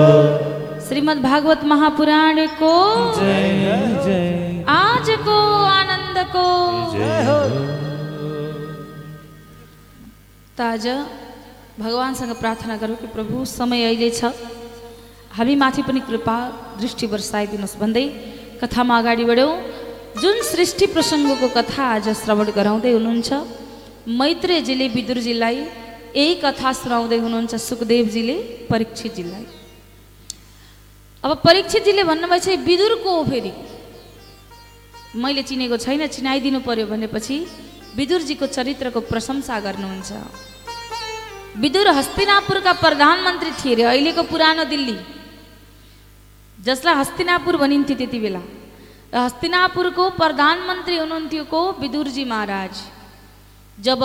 [0.87, 2.73] श्रीमद् भागवत महापुराण को
[3.15, 6.45] जय जय। आज को आनंद को।
[6.93, 7.39] जय हो।
[10.57, 10.87] त आज
[11.79, 14.31] भगवान्सँग प्रार्थना गरौँ कि प्रभु समय अहिले छ।
[15.31, 16.37] हामीमाथि पनि कृपा
[16.81, 18.05] दृष्टि वर्षाइदिनुहोस् भन्दै
[18.63, 19.74] कथामा अगाडि बढ्यौँ।
[20.15, 23.29] जुन सृष्टि प्रसङ्गको कथा आज श्रवण गराउँदै हुनुहुन्छ
[24.19, 25.57] मैत्रेयजीले विदुरजीलाई
[26.15, 28.35] यही कथा सुनाउँदै हुनुहुन्छ सुखदेवजीले
[28.71, 29.45] परीक्षितजीलाई।
[31.23, 33.51] अब परीक्षितजीले भन्नुभएछ विदुर को हो फेरि
[35.19, 37.37] मैले चिनेको छैन चिनाइदिनु पर्यो भनेपछि
[37.99, 40.11] विदुरजीको चरित्रको प्रशंसा गर्नुहुन्छ।
[41.59, 44.97] विदुर हस्तिनापुरका प्रधानमन्त्री थिए अरे अहिलेको पुरानो दिल्ली।
[46.59, 48.41] जसलाई हस्तिनापुर भनिन्थ्यो त्यति बेला।
[49.13, 52.73] हस्तिनापुरको प्रधानमन्त्री हुनुहुन्थ्यो को विदुरजी महाराज।
[53.77, 54.01] जब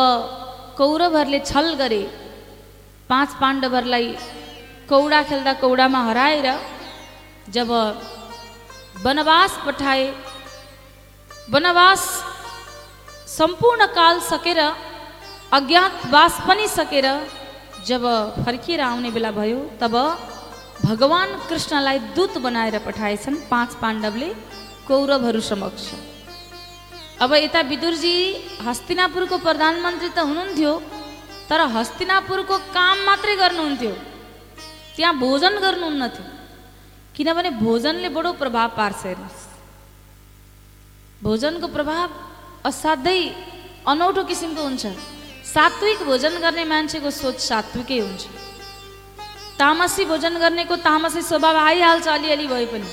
[0.78, 2.03] कौरवहरूले छल गरे
[3.11, 4.09] पाँच पाण्डवहरूलाई
[4.90, 6.46] कौडा खेल्दा कौडामा हराएर
[7.48, 7.70] जब
[9.05, 10.05] वनवास पठाए
[11.51, 12.03] वनवास
[13.28, 14.61] सम्पूर्ण काल सकेर
[15.59, 17.07] अज्ञातवास पनि सकेर
[17.88, 18.03] जब
[18.44, 19.94] फर्किएर आउने बेला भयो तब
[20.84, 24.30] भगवान् कृष्णलाई दूत बनाएर पठाएछन् पाँच पाण्डवले।
[24.91, 25.86] कौरवहरू समक्ष।
[27.22, 28.16] अब यता विदुरजी
[28.66, 30.72] हस्तिनापुरको प्रधानमन्त्री त हुनुहुन्थ्यो
[31.49, 33.95] तर हस्तिनापुरको काम मात्रै गर्नुहुन्थ्यो।
[34.97, 36.26] त्यहाँ भोजन गर्नुहुन्न थियो
[37.16, 39.49] किनभने भोजनले बडो प्रभाव पार्छ हेर्नुहोस्।
[41.22, 42.09] भोजनको प्रभाव
[42.64, 43.20] असाध्यै
[43.86, 44.84] अनौठो किसिमको हुन्छ।
[45.45, 48.22] सात्विक भोजन गर्ने मान्छेको सोच सात्विकै हुन्छ।
[49.61, 52.88] तामसी भोजन गर्नेको तामसी स्वभाव आइहाल्छ अलिअलि भए पनि।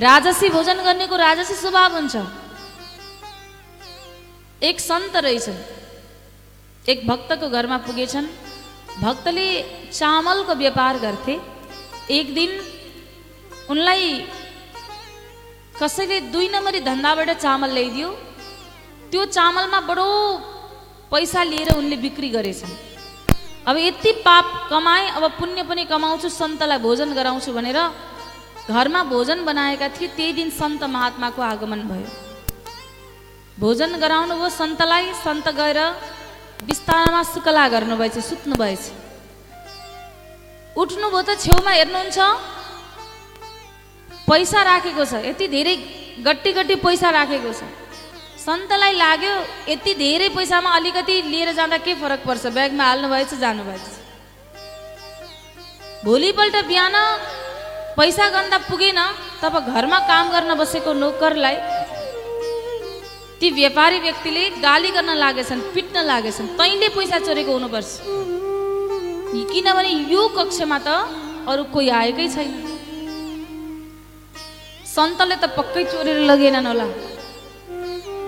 [0.00, 2.16] राजसी भोजन गर्नेको राजसी स्वभाव हुन्छ।
[4.62, 5.58] एक सन्त रहेछन्।
[6.88, 8.26] एक भक्तको घरमा पुगेछन्।
[9.04, 9.46] भक्तले
[9.92, 11.34] चामलको व्यापार गर्थे।
[12.10, 12.50] एक दिन
[13.70, 14.08] उनलाई
[15.76, 18.08] कसैले दुई नम्बरी धन्दाबाट चामल ल्याइदियो।
[19.12, 20.08] त्यो चामलमा बडो
[21.12, 22.72] पैसा लिएर उनले बिक्री गरेछन्।
[23.68, 27.78] अब यति पाप कमाएँ अब पुण्य पनि कमाउँछु सन्तलाई भोजन गराउँछु भनेर
[28.70, 32.08] घरमा भोजन बनाएका थिए त्यही दिन सन्त महात्माको आगमन भयो।
[33.60, 35.78] भोजन गराउनु भयो सन्तलाई सन्त गएर
[36.68, 38.82] बिस्तारामा सुकला गर्नुभएछ सुत्नु भएछ
[40.76, 42.18] उठ्नुभयो त छेउमा हेर्नुहुन्छ
[44.28, 45.74] पैसा राखेको छ यति धेरै
[46.26, 47.60] गट्टी गट्टी पैसा राखेको छ।
[48.40, 49.34] सन्तलाई लाग्यो
[49.68, 52.44] यति धेरै पैसामा अलिकति लिएर जाँदा के फरक पर्छ?
[52.56, 53.86] ब्यागमा हाल्नु भएछ जानुभएछ।
[56.04, 56.96] भोलिपल्ट बिहान
[57.96, 58.98] पैसा गन्दा पुगेन
[59.42, 61.56] तब घरमा काम गर्न बसेको नोकरलाई
[63.40, 67.90] ती व्यापारी व्यक्तिले गाली गर्न लागेछन् पिट्न लागेछन्। तैँले पैसा चोरेको हुनुपर्छ।
[69.52, 70.88] किनभने यो कक्षमा त
[71.50, 72.52] अरू कोही आएकै छैन।
[74.86, 76.86] सन्तले त पक्कै चोरेर लगेनन् होला।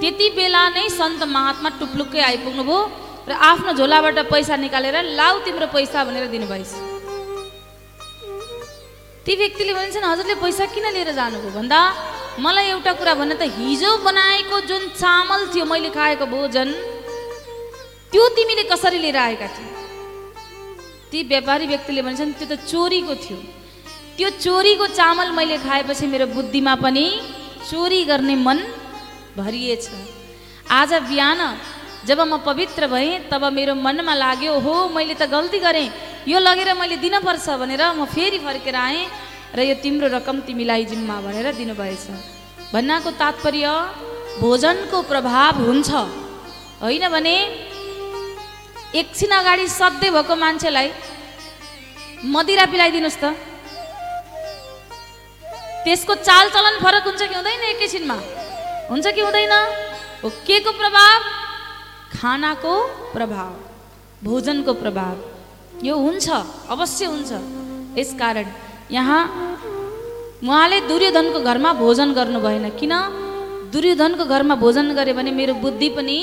[0.01, 2.81] त्यति बेला नै सन्त महात्मा टुप्लुक्कै आइपुग्नु भयो
[3.29, 6.92] र आफ्नो झोलाबाट पैसा निकालेर लाउ तिम्रो पैसा भनेर दिनुभएछ।
[9.27, 11.51] ती व्यक्तिले भन्छन् हजुरले पैसा किन लिएर जानुभयो?
[11.55, 11.81] भन्दा
[12.43, 16.69] मलाई एउटा कुरा भन्न त हिजो बनाएको जुन चामल थियो मैले खाएको भोजन
[18.11, 19.71] त्यो तिमीले कसरी लिएर आएका थियौ
[21.11, 23.39] ती व्यापारी व्यक्तिले भन्छन् त्यो त चोरीको थियो।
[24.19, 27.07] त्यो चोरीको चामल मैले खाएपछि मेरो बुद्धिमा पनि
[27.71, 28.59] चोरी गर्ने मन
[29.39, 29.85] भरिएछ।
[30.67, 31.41] आज बिहान
[32.05, 35.89] जब म पवित्र भएँ तब मेरो मनमा लाग्यो हो मैले त गल्ती गरेँ।
[36.27, 39.07] यो लगेर मैले दिनपर्छ भनेर म फेरि फर्केर आएँ
[39.55, 42.05] र यो तिम्रो रकम तिमीलाई जिम्मा भनेर दिनुभएछ।
[42.75, 43.67] भन्नाको तात्पर्य
[44.41, 45.91] भोजनको प्रभाव हुन्छ।
[46.83, 47.37] होइन भने
[48.99, 50.89] एकछिन अगाडि सधैँ भएको मान्छेलाई
[52.27, 53.25] मदिरा पिलाइदिनुहोस् त।
[55.85, 58.17] त्यसको चालचलन फरक हुन्छ कि हुँदैन एकैछिनमा?
[58.91, 59.55] हुन्छ कि हुँदैन?
[60.23, 61.42] हो के को प्रभाव?
[62.23, 62.73] खानाको
[63.13, 63.53] प्रभाव
[64.25, 65.15] भोजनको प्रभाव।
[65.83, 66.27] यो हुन्छ
[66.71, 67.31] अवश्य हुन्छ।
[67.99, 68.47] यसकारण
[68.91, 69.23] यहाँ
[70.47, 72.95] उहाँले दुर्योधनको घरमा भोजन गर्नु भएन। किन?
[73.75, 76.19] दुर्योधनको घरमा भोजन गऱ्यो भने मेरो बुद्धि पनि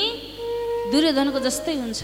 [0.91, 2.01] दुर्योधनको जस्तै हुन्छ।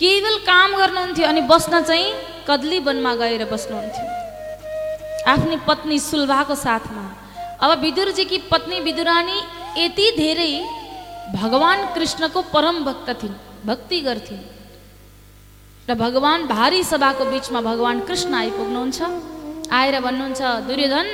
[0.00, 2.08] केवल काम गर्नुहुन्थ्यो अनि बस्न चाहिँ
[2.48, 4.06] कदली वनमा गएर बस्नुहुन्थ्यो।
[5.32, 7.04] आफ्नी पत्नी सुलभाको साथमा।
[7.62, 9.38] अब विदुरजीकी पत्नी विदुरानी
[9.76, 10.52] यति धेरै
[11.34, 13.34] भगवान कृष्णको परम भक्त थिइन्
[13.66, 19.02] भक्ति गर्थिन् भगवान भारी सभाको बिचमा भगवान कृष्ण आइपुग्नुहुन्छ
[19.72, 21.08] आएर भन्नुहुन्छ दुर्योधन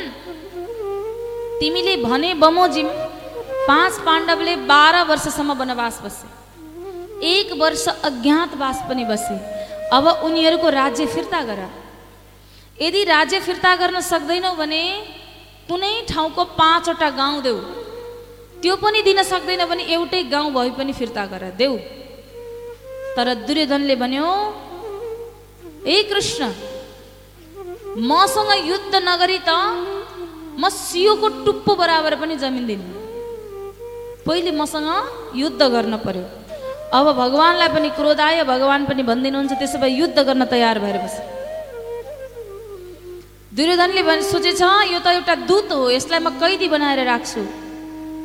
[1.60, 2.88] तिमीले भने बमोजिम
[3.68, 6.28] पाँच पाण्डवले बाह्र वर्षसम्म वनवास बसे
[7.28, 9.36] एक वर्ष अज्ञातवास पनि बसे
[9.92, 11.62] अब उनीहरूको राज्य फिर्ता गर
[12.78, 14.84] यदि राज्य फिर्ता गर्न सक्दैनौ भने
[15.68, 17.77] कुनै ठाउँको पाँचवटा गाउँ देऊ
[18.62, 21.76] त्यो पनि दिन सक्दैन भने एउटै गाउँ भए पनि फिर्ता गर देऊ।
[23.16, 24.26] तर दुर्योधनले भन्यो
[25.86, 26.42] ए कृष्ण
[28.10, 29.50] मसँग युद्ध नगरी त
[30.58, 32.86] म सियोको टुप्पो बराबर पनि जमिन दिनु
[34.26, 34.88] पहिले मसँग
[35.42, 36.26] युद्ध गर्न पर्यो।
[36.98, 41.14] अब भगवान्लाई पनि क्रोध आयो भगवान् पनि भनिदिनुहुन्छ त्यसो भए युद्ध गर्न तयार भएर बस।
[43.54, 47.42] दुर्योधनले भने सोचेछ यो त एउटा दूत हो यसलाई म कैदी बनाएर राख्छु।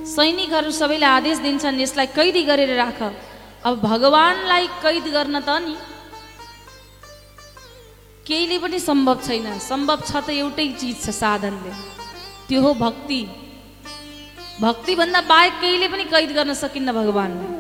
[0.04, 3.00] सैनिकहरू सबैले आदेश दिन्छन् यसलाई कैदी गरेर राख।
[3.64, 5.76] अब भगवान्लाई कैद गर्न त नि
[8.28, 11.72] केहीले पनि सम्भव छैन। सम्भव छ त एउटै चिज छ साधनले।
[12.48, 13.22] त्यो हो भक्ति।
[14.60, 17.52] भक्तिभन्दा बाहेक केहीले पनि कैद गर्न सकिन्न भगवान्लाई।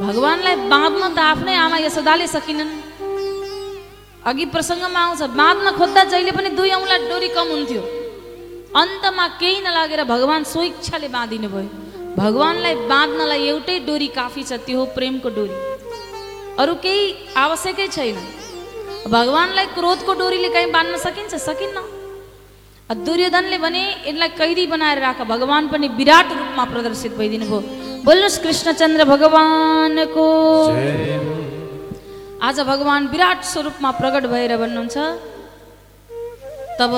[0.00, 2.72] भगवान्लाई बाँध्न त आफ्नै आमा यशोदाले सकिनन्।
[4.24, 7.99] अघि प्रसङ्गमा आउँछ बाँध्न खोज्दा जहिले पनि दुई औँला डोरी कम हुन्थ्यो।
[8.70, 11.68] अन्तमा केही नलागेर भगवान् स्वेच्छाले बाँधिनु भयो।
[12.14, 15.56] भगवान्लाई बाँध्नलाई एउटै डोरी काफी छ त्यो हो प्रेमको डोरी।
[16.54, 18.16] अरू केही आवश्यकै छैन।
[19.10, 21.34] भगवान्लाई क्रोधको डोरीले कहीँ बाँध्न सकिन्छ?
[21.34, 21.78] सकिन्न।
[23.06, 27.60] दुर्योधनले भने यसलाई कैदी बनाएर राख। भगवान् पनि विराट रूपमा प्रदर्शित भइदिनु भयो।
[28.06, 30.26] बोल्नुहोस् कृष्णचन्द्र भगवानको।
[32.38, 34.96] आज भगवान् विराट स्वरूपमा प्रकट भएर भन्नुहुन्छ
[36.78, 36.92] तब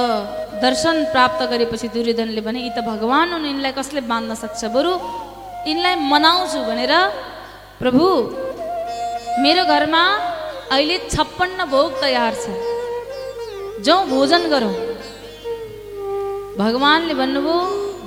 [0.65, 4.61] दर्शन प्राप्त गरेपछि दुर्योधनले भने यी त भगवान् हुन् यिनलाई कसले बाँध्न सक्छ?
[4.77, 4.93] बरु
[5.69, 6.93] यिनलाई मनाउँछु भनेर
[7.81, 8.05] प्रभु
[9.43, 10.03] मेरो घरमा
[10.75, 12.45] अहिले छप्पन्न भोग तयार छ।
[13.87, 14.75] जाउँ भोजन गरौँ।
[16.63, 17.57] भगवान्ले भन्नुभयो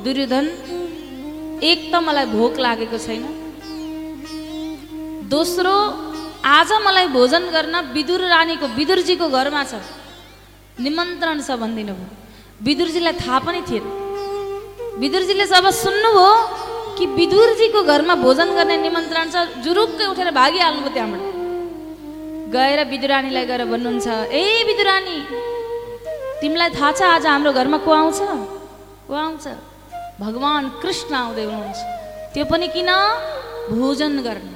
[0.06, 0.46] दुर्योधन
[1.70, 3.24] एक त मलाई भोक लागेको छैन।
[5.34, 5.76] दोस्रो
[6.58, 9.74] आज मलाई भोजन गर्न विदुर रानीको विदुरजीको घरमा छ।
[10.84, 12.25] निमन्त्रण छ भनिदिनु भयो।
[12.64, 13.86] विदुरजीलाई थाहा पनि थिएन।
[15.00, 16.30] विदुरजीले जब सुन्नुभयो
[16.96, 21.24] कि विदुरजीको घरमा भोजन गर्ने निमन्त्रण छ जुरुक्कै उठेर भागिहाल्नुभयो त्यहाँबाट।
[22.56, 25.18] गएर विदुरानीलाई गएर भन्नुहुन्छ ए विदुरानी
[26.40, 28.20] तिमीलाई थाहा छ आज हाम्रो घरमा को आउँछ?
[29.08, 29.46] को आउँछ?
[30.24, 31.80] भगवान् कृष्ण आउँदै हुनुहुन्छ।
[32.34, 32.92] त्यो पनि किन?
[33.76, 34.48] भोजन गर्न।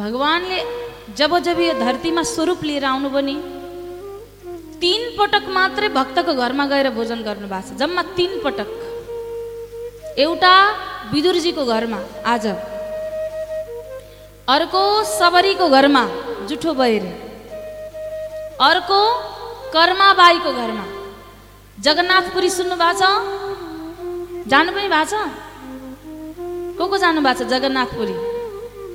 [0.00, 0.60] भगवान्ले
[1.18, 3.34] जब जब यो धरतीमा स्वरूप लिएर आउनु पनि
[4.82, 8.70] तिन पटक मात्रै भक्तको घरमा गएर भोजन गर्नु भएको छ। जम्मा तिन पटक।
[10.18, 10.54] एउटा
[11.12, 12.46] विदुरजीको घरमा आज।
[14.54, 16.02] अर्को सबरीको घरमा
[16.50, 17.04] जुठो बहिर
[18.60, 19.00] अर्को
[19.74, 20.86] कर्माबाईको घरमा।
[21.78, 23.02] जगन्नाथपुरी सुन्नु भएको छ?
[24.50, 25.14] जानु पनि भएको छ?
[26.78, 28.16] को को जानु भएको छ जगन्नाथपुरी?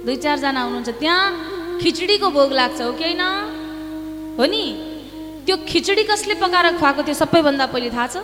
[0.05, 3.23] दुई चारजना हुनुहुन्छ। त्यहाँ खिचडीको भोग लाग्छ हो कि होइन?
[4.37, 4.63] हो नि?
[5.47, 8.15] त्यो खिचडी कसले पकाएर खुवाएको त्यो सबैभन्दा पहिले थाहा छ?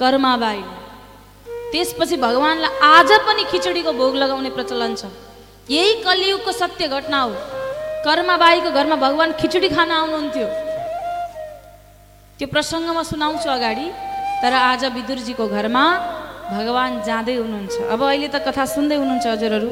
[0.00, 0.60] कर्माबाई
[1.72, 5.12] त्यसपछि भगवान्लाई आज पनि खिचडीको भोग लगाउने प्रचलन छ।
[5.68, 7.32] यही कलियुगको सत्य घटना हो।
[8.06, 10.48] कर्माबाईको घरमा भगवान् खिचडी खान आउनुहुन्थ्यो।
[12.40, 13.86] त्यो प्रसङ्ग म सुनाउँछु अगाडि
[14.40, 15.84] तर आज विदुरजीको घरमा
[16.48, 19.70] भगवान् जाँदै हुनुहुन्छ। अब अहिले त कथा सुन्दै हुनुहुन्छ हजुरहरू।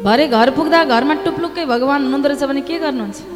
[0.00, 3.35] भरे घर पुग्दा घरमा टुप्लुक्कै भगवान् हुनुहुँदो रहेछ भने के गर्नुहुन्छ?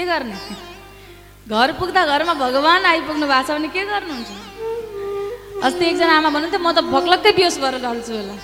[0.00, 0.36] के गर्ने?
[1.44, 4.30] घर पुग्दा घरमा भगवान् आइपुग्नु भएको छ भने के गर्नुहुन्छ?
[5.60, 8.34] अस्ति एकजना आमा भन्नुहुन्थ्यो म त भक्लक्कै बिहोस भएर ढल्छु होला।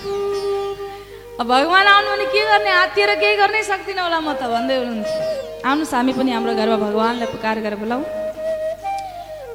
[1.41, 2.71] अब भगवान् आउनु भने के गर्ने?
[2.77, 7.27] हातिएर केही गर्नै सक्दिनँ होला म त भन्दै हुनुहुन्थ्यो। आउनुहोस् हामी पनि हाम्रो घरमा भगवान्लाई
[7.33, 8.05] पुकार गरेर बोलाउँ।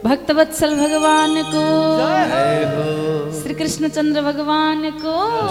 [0.03, 1.63] भक्तवत्सल भगवानको
[3.39, 5.47] श्री कृष्णचन्द्र भगवानको हो।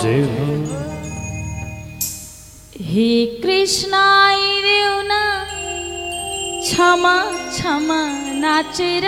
[3.39, 5.60] कृष्ण आइदेऊ न।
[6.61, 7.13] क्षमा
[7.49, 7.99] क्षमा
[8.41, 9.05] नाचेर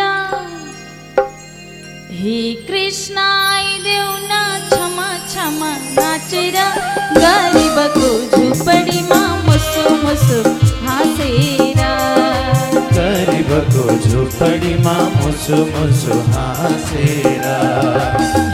[2.19, 2.37] हे
[2.67, 4.39] कृष्ण आइदेऊ न
[4.69, 6.57] क्षमा क्षमा नाचेर
[7.17, 10.39] गरिबको झुपडीमा मुसु मुसु
[10.87, 11.81] हाँसेर
[12.97, 17.45] गरिबको झोपडीमा मुसु मुसु हाँसेर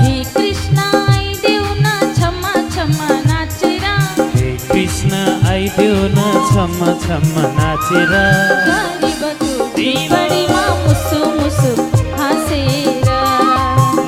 [0.01, 0.88] हे कृष्ण
[5.69, 8.13] आइदेऊ न छम्म छम्म नाचेर।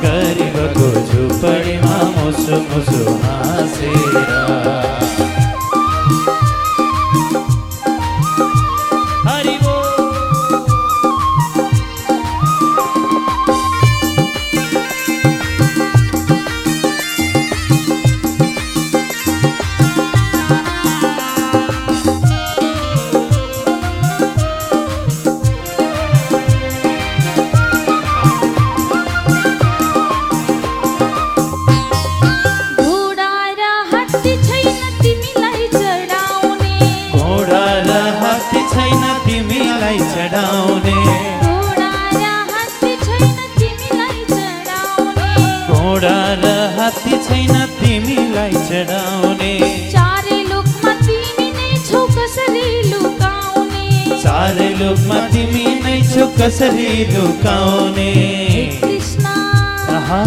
[0.04, 4.31] गरिबको झुपडीमा मुसु मुसु हाँसेर।
[56.52, 59.26] कसरी लुकाउने हे कृष्ण।
[59.98, 60.24] आहा,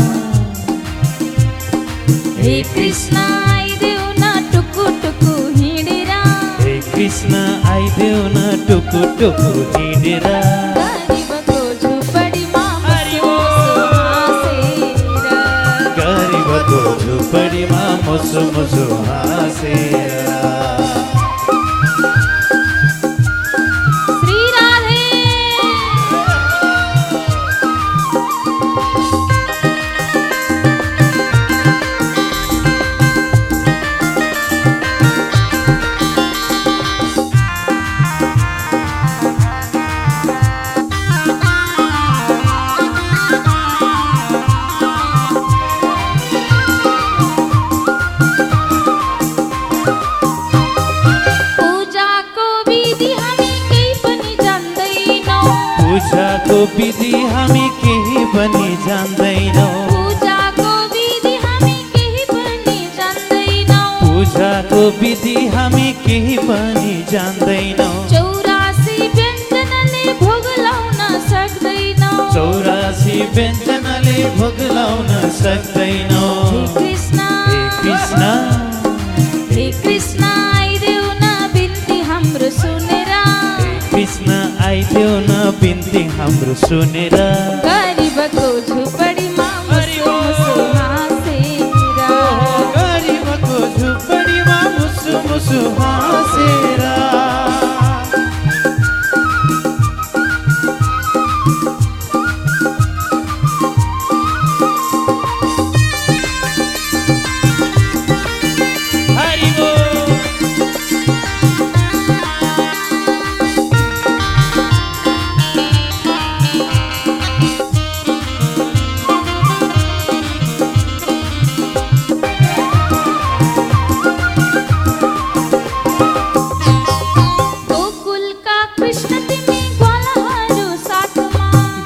[2.39, 3.17] हे कृष्ण
[3.49, 6.13] आइदेऊ न टुकु टुकु हिँडेर।
[6.61, 10.27] हे कृष्ण आइदेऊ न टुकु टुकु हिँडेर।
[10.79, 14.97] गरिबको झुपडीमा मुसु मुसु हाँसेर।
[16.01, 20.14] गरिबको झुपडीमा मुसु मुसु हाँसेर।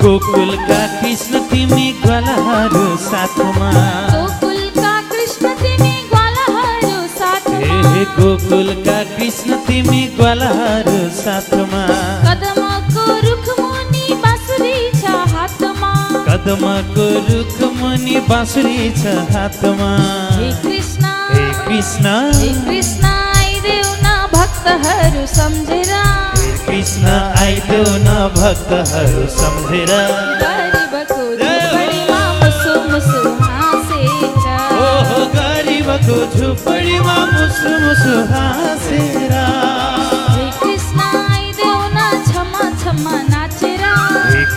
[0.08, 3.72] गोकुलका कृष्ण तिमी ग्वालहरू साथमा।
[4.12, 11.82] गोकुलका कृष्ण तिमी ग्वालहरू साथमा। हे गोकुलका कृष्ण तिमी ग्वालहरू साथमा।
[12.24, 15.92] कदमको रुखमुनि बाँसुरी छ हातमा।
[16.28, 19.92] कदमको रुख मुनि बाँसुरी छ हातमा।
[20.38, 26.07] हे कृष्ण। हे कृष्ण। हे कृष्ण आइदेऊ न भक्तहरू सम्झेर।
[26.78, 29.90] कृष्ण आइदेऊ न भक्तहरू सम्झेर।
[35.32, 39.34] गरिबको झुपडीमा मुसु मुसु हाँसेर।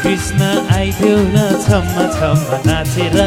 [0.04, 0.44] कृष्ण
[0.76, 3.18] आइदेऊ न छम्म छम्म नाचेर।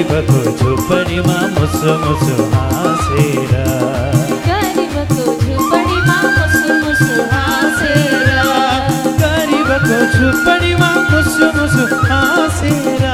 [0.00, 3.52] हे गरिबको झुपडीमा मुसु मुसु हाँसेर।
[4.46, 8.28] गरिबको झुपडीमा मुसु मुसु हाँसेर।
[9.22, 13.04] गरिबको झुपडीमा मुसु मुसु हाँसेर।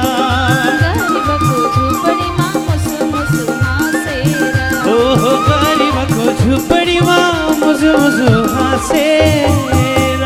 [0.83, 4.55] गरिबको झुपडीमा मुसु मुसु हाँसेर।
[4.95, 7.17] ओहो गरिबको झुपडीमा
[7.63, 10.23] मुसु मुसु हाँसेर।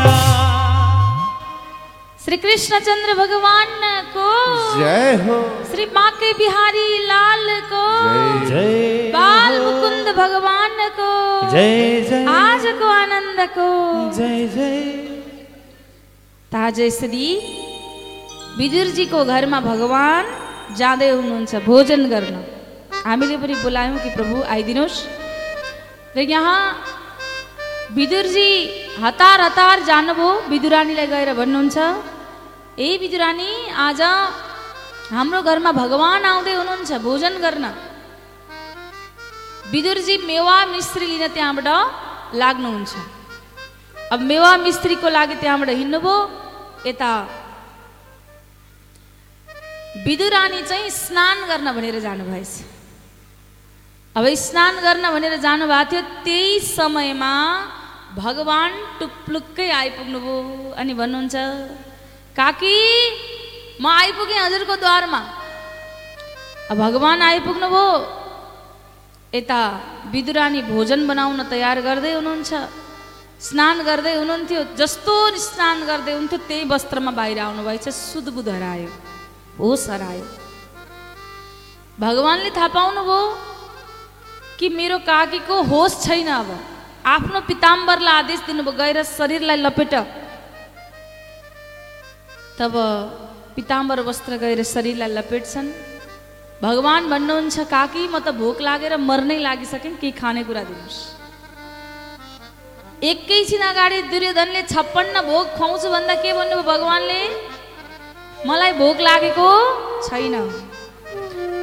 [2.24, 3.91] श्री कृष्णचंद्र भगवान को
[4.74, 5.38] जय हो।
[5.70, 7.84] श्री बांके बिहारी लाल को
[8.48, 11.10] जय। बाल मुकुंद भगवान को
[11.50, 13.68] जय जय। आज को आनंद को।
[14.18, 14.80] जय जय।
[16.52, 17.28] ताज यसरी
[18.58, 20.24] विदुरजीको घरमा भगवान
[20.78, 22.36] जाँदै हुनुहुन्छ भोजन गर्न
[23.06, 24.98] हामीले पनि बोलायौँ कि प्रभु आइदिनुहोस्
[26.16, 26.60] र यहाँ
[27.96, 28.50] विदुरजी
[29.02, 31.78] हतार हतार जानुभयो विदुरानीलाई गएर भन्नुहुन्छ।
[32.78, 33.50] ए विदुरानी
[33.86, 34.00] आज
[35.12, 37.64] हाम्रो घरमा भगवान आउँदै हुनुहुन्छ भोजन गर्न।
[39.72, 41.68] विदुरजी मेवा मिश्री लिन त्यहाँबाट
[42.40, 42.92] लाग्नुहुन्छ।
[44.12, 46.16] अब मेवा मिस्त्रीको लागि त्यहाँबाट हिँड्नुभयो
[46.88, 47.12] यता
[50.06, 52.52] विदुरानी चाहिँ स्नान गर्न भनेर जानुभएछ।
[54.16, 57.34] अब स्नान गर्न भनेर जानुभएको थियो त्यही समयमा
[58.16, 61.36] भगवान टुप्लुक्कै आइपुग्नुभयो अनि भन्नुहुन्छ
[62.38, 62.76] काकी
[63.82, 65.20] म आइपुगेँ हजुरको द्वारमा?
[66.70, 67.86] भगवान आइपुग्नुभयो।
[69.34, 69.60] यता
[70.12, 72.52] विदुरानी भोजन बनाउन तयार गर्दै हुनुहुन्छ।
[73.42, 75.14] स्नान गर्दै हुनुहुन्थ्यो। जस्तो
[75.46, 78.90] स्नान गर्दै हुन्थ्यो त्यही वस्त्रमा बाहिर आउनुभएछ। सुधबुध हरायो।
[79.58, 80.26] होस हरायो
[81.98, 83.20] भगवान्ले थाहा पाउनुभयो
[84.58, 86.48] कि मेरो काकीको होस छैन अब।
[87.06, 89.94] आफ्नो पिताम्बरलाई आदेश दिनुभयो गएर शरीरलाई लपेट।
[92.58, 92.74] तब
[93.56, 95.68] पिताम्बर वस्त्र गएर शरीरलाई लपेट्छन्
[96.62, 101.00] भगवान् भन्नुहुन्छ काकी म त भोक लागेर मर्नै लागिसकेँ केही खानेकुरा दिनुहोस्
[103.02, 107.20] एकैछिन अगाडि दुर्योधनले छप्पन्न भोग खुवाउँछु भन्दा के भन्नुभयो भगवान्ले
[108.46, 109.48] मलाई भोक लागेको
[110.06, 110.34] छैन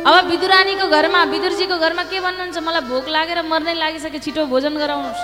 [0.07, 5.23] अब विदुरानीको घरमा विदुरजीको घरमा के भन्नुहुन्छ मलाई भोक लागेर मर्नै लागिसक्यो छिटो भोजन गराउनुहोस्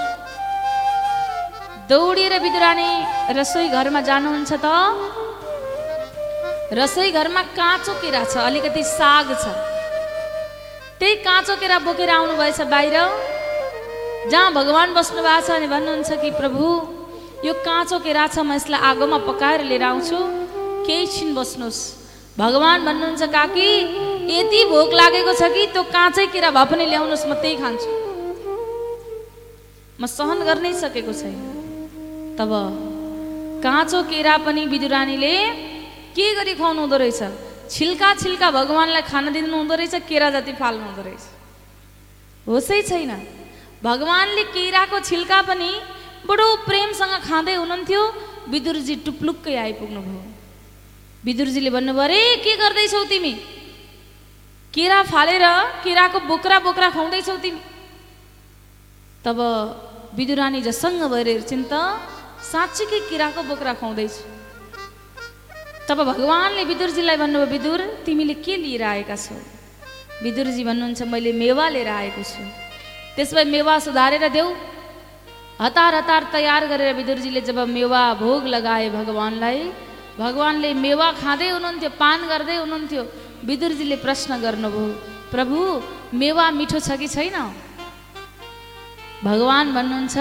[1.90, 2.90] दौडिएर विदुरानी
[3.38, 5.25] रसोई घरमा जानुहुन्छ त
[6.74, 9.46] रसोई घरमा काँचो केरा छ अलिकति साग छ।
[11.00, 12.96] त्यही काँचो केरा बोकेर आउनुभएछ बाहिर।
[14.32, 16.66] जहाँ भगवान् बस्नु भएको छ अनि भन्नुहुन्छ कि प्रभु
[17.46, 20.18] यो काँचो केरा छ म यसलाई आगोमा पकाएर लिएर आउँछु।
[20.90, 21.82] केही छिन बस्नुहोस्।
[22.42, 23.70] भगवान् भन्नुहुन्छ काकी
[24.26, 27.92] यति भोक लागेको छ कि त्यो काँचै केरा भए पनि ल्याउनुहोस् म त्यही खान्छु।
[30.02, 31.38] म सहन गर्नै सकेको छैन।
[32.40, 32.52] तब
[33.62, 35.36] काँचो केरा पनि विदुरानीले
[36.16, 37.22] के गरी खुवाउनु हुँदो रहेछ?
[37.70, 41.24] छिल्का छिल्का भगवान्लाई खान दिनु हुँदो रहेछ केरा जति फाल्नु हुँदो रहेछ।
[42.48, 43.12] होसै छैन।
[43.84, 45.72] भगवान्ले केराको छिल्का पनि
[46.26, 48.02] बडो प्रेमसँग खाँदै हुनुहुन्थ्यो।
[48.46, 50.22] विदुरजी टुप्लुक्कै आइपुग्नु भयो
[51.26, 53.34] विदुरजीले भन्नुभयो अरे के गर्दैछौ तिमी?
[54.74, 55.46] केरा फालेर
[55.84, 57.62] केराको बोक्रा बोक्रा खुवाउँदैछौ तिमी?
[59.26, 59.38] तब
[60.14, 61.74] विदुरानी जसङ्ग भएर हेर्छिन् त
[62.46, 64.35] साँच्चीकै केराको बोक्रा खुवाउँदैछु।
[65.88, 69.36] तब भगवान्ले विदुरजीलाई भन्नुभयो विदुर तिमीले के लिएर आएका छौ?
[70.24, 72.42] विदुरजी भन्नुहुन्छ मैले मेवा लिएर आएको छु।
[73.16, 74.50] त्यसो भए मेवा सुधारेर देऊ।
[75.62, 79.60] हतार हतार तयार गरेर विदुरजीले जब मेवा भोग लगाए भगवान्लाई
[80.18, 83.04] भगवान्ले मेवा खाँदै हुनुहुन्थ्यो पान गर्दै हुनुहुन्थ्यो
[83.46, 84.88] विदुरजीले प्रश्न गर्नुभयो
[85.32, 85.58] प्रभु
[86.18, 87.38] मेवा मिठो छ कि छैन?
[89.24, 90.18] भगवान् भन्नुहुन्छ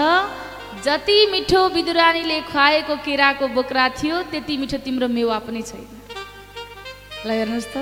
[0.85, 5.87] जति मिठो विदुरानीले खुवाएको केराको बोक्रा थियो त्यति मिठो तिम्रो मेवा पनि छैन।
[7.25, 7.77] ल हेर्नुहोस् त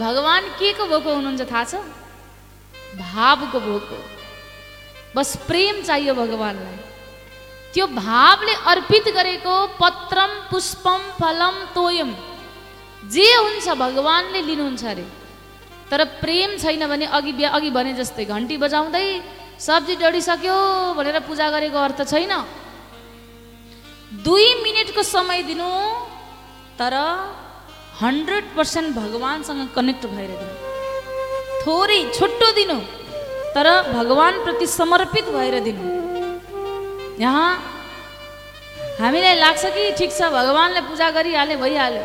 [0.00, 1.74] भगवान् के को भोको हुनुहुन्छ थाहा छ?
[2.98, 3.98] भावको भोको।
[5.14, 6.78] बस प्रेम चाहियो भगवान्लाई।
[7.72, 12.10] त्यो भावले अर्पित गरेको पत्रम पुष्पम फलम तोयम
[13.06, 15.06] जे हुन्छ भगवान्ले लिनुहुन्छ अरे।
[15.90, 19.08] तर प्रेम छैन भने अघि अघि भने जस्तै घन्टी बजाउँदै
[19.60, 20.56] सब्जी डढिसक्यो
[20.96, 22.32] भनेर पूजा गरेको अर्थ छैन।
[24.24, 25.68] दुई मिनटको समय दिनु
[26.78, 26.94] तर
[28.02, 30.54] हन्ड्रेड पर्सेन्ट भगवान्सँग कनेक्ट भएर दिनु।
[31.62, 32.78] थोरै छोटो दिनु
[33.54, 35.82] तर भगवान्प्रति समर्पित भएर दिनु।
[37.20, 37.48] यहाँ
[39.00, 42.04] हामीलाई लाग्छ कि ठिक छ भगवान्ले पूजा गरिहाले भइहाल्यो।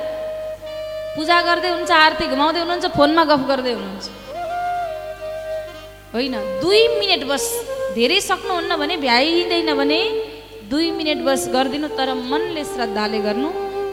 [1.15, 4.07] पूजा गर्दै हुनुहुन्छ आरती घुमाउँदै हुनुहुन्छ फोनमा गफ गर्दै हुनुहुन्छ।
[6.13, 6.35] होइन?
[6.61, 7.45] दुई मिनट बस।
[7.95, 9.99] धेरै सक्नुहुन्न भने भ्याइँदैन भने
[10.71, 13.49] दुई मिनट बस गरिदिनु तर मनले श्रद्धाले गर्नु।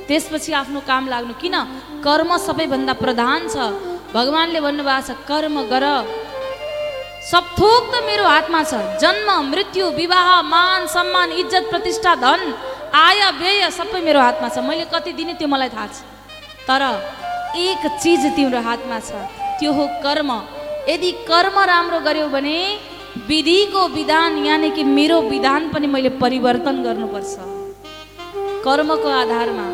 [0.09, 1.57] त्यसपछि आफ्नो काम लाग्नु। किन?
[2.07, 3.57] कर्म सबैभन्दा प्रधान छ।
[4.15, 5.85] भगवान्ले भन्नुभएको छ कर्म गर।
[7.31, 12.41] सब थोक त मेरो हातमा छ। जन्म मृत्यु विवाह मान सम्मान इज्जत प्रतिष्ठा धन
[12.95, 16.03] आय व्यय सबै मेरो हातमा छ। मैले कति दिने त्यो मलाई थाहा छ।
[16.67, 16.83] तर
[17.59, 19.11] एक चिज तिम्रो हातमा छ।
[19.59, 20.31] त्यो हो कर्म।
[20.89, 22.57] यदि कर्म राम्रो गर्यो भने
[23.29, 27.35] विधिको विधान यानि कि मेरो विधान पनि मैले परिवर्तन गर्नुपर्छ।
[28.65, 29.67] कर्मको आधारमा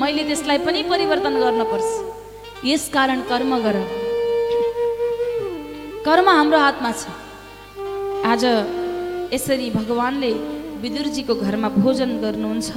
[0.00, 1.90] मैले त्यसलाई पनि परिवर्तन गर्नुपर्छ।
[2.66, 3.76] यसकारण कर्म गर।
[6.06, 7.02] कर्म हाम्रो हातमा छ।
[8.32, 8.44] आज
[9.34, 10.32] यसरी भगवान्ले
[10.82, 12.70] विदुरजीको घरमा भोजन गर्नुहुन्छ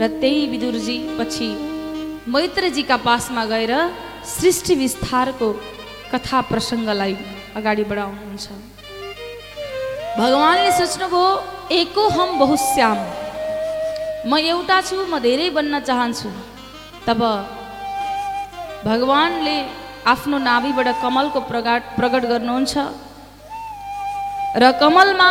[0.00, 1.50] र त्यही विदुरजी पछि
[2.32, 3.72] मैत्रजीका पासमा गएर
[4.36, 5.48] सृष्टि विस्तारको
[6.12, 7.14] कथा प्रसङ्गलाई
[7.58, 8.46] अगाडि बढाउनुहुन्छ।
[10.18, 11.24] भगवान्ले सोच्नुभयो
[11.80, 12.98] एको हम बहुश्याम
[14.26, 16.28] म एउटा छु म धेरै बन्न चाहन्छु।
[17.06, 17.20] तब
[18.84, 19.56] भगवान्ले
[20.12, 22.74] आफ्नो नाभिबाट कमलको प्रगाट प्रकट गर्नुहुन्छ।
[24.62, 25.30] र कमलमा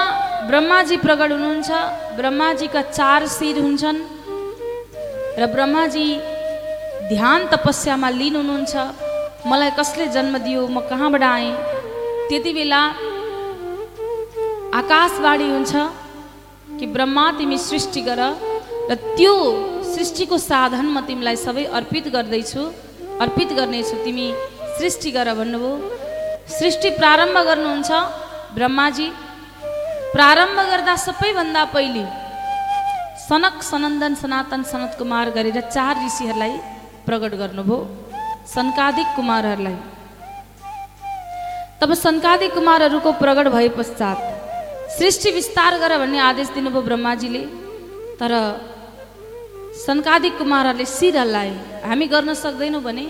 [0.49, 1.69] ब्रह्माजी प्रकट हुनुहुन्छ।
[2.17, 3.99] ब्रह्माजीका चार शिर हुन्छन्।
[5.39, 6.07] र ब्रह्माजी
[7.11, 9.08] ध्यान तपस्यामा लिन हुनुहुन्छ।
[9.47, 11.51] मलाई कसले जन्म दियो म कहाँबाट आएँ?
[12.29, 12.81] त्यति बेला
[14.79, 15.73] आकाशवाणी हुन्छ
[16.79, 18.21] कि ब्रह्मा तिमी सृष्टि गर
[18.89, 19.33] र त्यो
[19.93, 22.63] सृष्टिको साधन म तिमीलाई सबै अर्पित गर्दैछु
[23.23, 24.27] अर्पित गर्नेछु। तिमी
[24.77, 25.71] सृष्टि गर भन्नुभयो।
[26.57, 27.91] सृष्टि प्रारम्भ गर्नुहुन्छ
[28.57, 29.07] ब्रह्माजी।
[30.13, 32.03] प्रारम्भ गर्दा सबैभन्दा पहिले
[33.27, 36.53] सनक सनन्दन सनातन सनत कुमार गरेर चार ऋषिहरूलाई
[37.07, 37.77] प्रकट गर्नुभयो।
[38.49, 39.77] सनकादिक कुमारहरूलाई।
[41.81, 44.17] तब सनकादिक कुमारहरूको प्रकट भए पश्चात
[44.97, 47.43] सृष्टि विस्तार गर भन्ने आदेश दिनुभयो ब्रह्माजीले।
[48.19, 48.31] तर
[49.85, 51.51] सनकादिक कुमारहरूले शिर हल्लाए
[51.85, 53.05] हामी गर्न सक्दैनौँ भने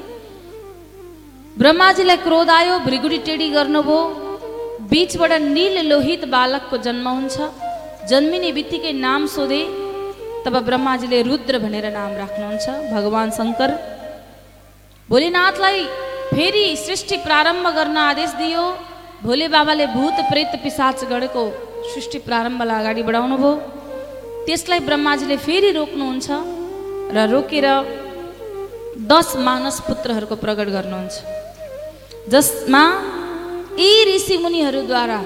[1.57, 3.99] ब्रह्माजीलाई क्रोध आयो भ्रिगुडी टेडी गर्नुभयो।
[4.91, 7.37] बिचबाट नील लोहित बालकको जन्म हुन्छ।
[8.09, 9.61] जन्मिने बित्तिकै नाम सोधे।
[10.43, 13.69] तब ब्रह्माजीले रुद्र भनेर नाम राख्नुहुन्छ। भगवान् शङ्कर
[15.09, 15.79] भोलेनाथलाई
[16.31, 18.63] फेरि सृष्टि प्रारम्भ गर्न आदेश दियो।
[19.25, 21.43] भोले बाबाले भूत प्रेत पिसाच गढेको
[21.91, 23.53] सृष्टि प्रारम्भलाई अगाडि बढाउनु भयो।
[24.45, 26.27] त्यसलाई ब्रह्माजीले फेरि रोक्नुहुन्छ
[27.15, 27.67] र रोकेर
[29.11, 31.15] दस मानस पुत्रहरूको प्रकट गर्नुहुन्छ।
[32.29, 32.83] जसमा
[33.81, 35.19] यी ऋषि मुनिहरूद्वारा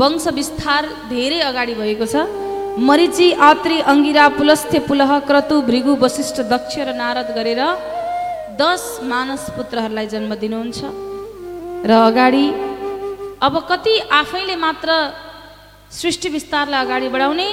[0.00, 0.82] वंश विस्तार
[1.14, 2.14] धेरै अगाडि भएको छ।
[2.76, 7.60] मरिची आत्री अङ्गिरा पुलस्थे पुलह क्रतु भृगु वशिष्ठ दक्ष र नारद गरेर
[8.60, 10.80] दस मानस पुत्रहरूलाई जन्म दिनुहुन्छ।
[11.88, 12.46] र अगाडि
[13.46, 14.90] अब कति आफैले मात्र
[16.00, 17.48] सृष्टि विस्तारलाई अगाडि बढाउने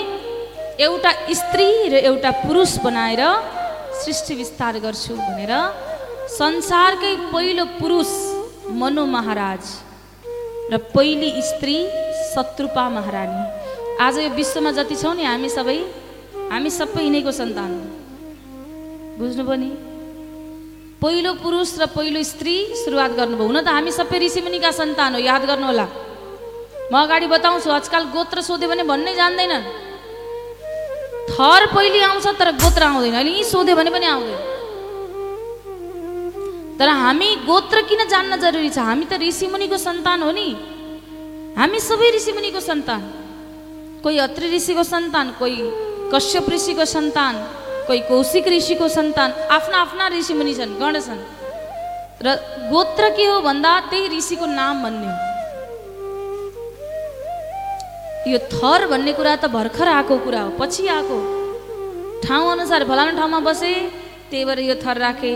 [0.87, 3.23] एउटा स्त्री र एउटा पुरुष बनाएर
[4.03, 5.53] सृष्टि विस्तार गर्छु भनेर
[6.35, 8.11] संसारकै पहिलो पुरुष
[8.81, 9.63] मनु महाराज
[10.71, 11.77] र पहिली स्त्री
[12.35, 13.62] शत्रुपा महारानी।
[14.01, 15.77] आज यो विश्वमा जति छौँ नि हामी सबै
[16.51, 17.81] हामी सबै यिनैको सन्तान हो।
[19.17, 19.69] बुझ्नुभयो नि
[21.01, 25.43] पहिलो पुरुष र पहिलो स्त्री सुरुवात गर्नुभयो। हुन त हामी सबै ऋषिमुनिका सन्तान हो याद
[25.45, 25.87] गर्नुहोला।
[26.91, 29.65] म अगाडि बताउँछु आजकल गोत्र सोध्यो भने भन्नै जान्दैनन्
[31.29, 34.41] थर पहिले आउँछ तर गोत्र आउँदैन। अहिले यहीँ सोध्यो भने पनि आउँदैन।
[36.79, 38.77] तर हामी गोत्र किन जान्न जरुरी छ?
[38.81, 40.47] हामी त ऋषिमुनिको सन्तान हो नि।
[41.57, 43.22] हामी सबै ऋषिमुनिको सन्तान।
[44.03, 45.57] कोही अत्रि ऋषिको सन्तान कोही
[46.13, 47.35] कश्यप ऋषिको सन्तान
[47.87, 51.21] कोही कौशिक ऋषिको सन्तान आफ्ना आफ्ना ऋषिमुनि छन् गण छन्।
[52.25, 52.27] र
[52.71, 55.17] गोत्र के हो भन्दा त्यही ऋषिको नाम भन्ने हो।
[58.31, 61.17] यो थर भन्ने कुरा त भर्खर आएको कुरा हो पछि आएको
[62.23, 63.73] ठाउँ अनुसार फलानु ठाउँमा बसे
[64.31, 65.33] त्यही भएर यो थर राखे।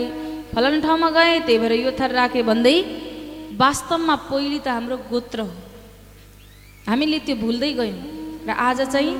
[0.52, 2.76] फलानु ठाउँमा गए त्यही भएर यो थर राखे भन्दै
[3.56, 5.52] वास्तवमा पहिले त हाम्रो गोत्र हो।
[6.88, 8.17] हामीले त्यो भुल्दै गयौँ।
[8.48, 9.12] र आज चाहिँ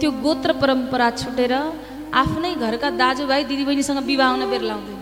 [0.00, 1.52] त्यो गोत्र परम्परा छुटेर
[2.10, 5.00] आफ्नै घरका दाजुभाइ दिदीबहिनीसँग विवाह हुन बेर लाउँदैन।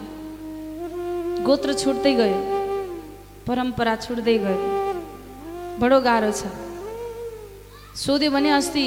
[1.49, 2.41] गोत्र छुट्दै गयो
[3.49, 4.61] परम्परा छुट्दै गयो।
[5.81, 6.53] बडो गाह्रो छ।
[7.97, 8.85] सोध्यो भने अस्ति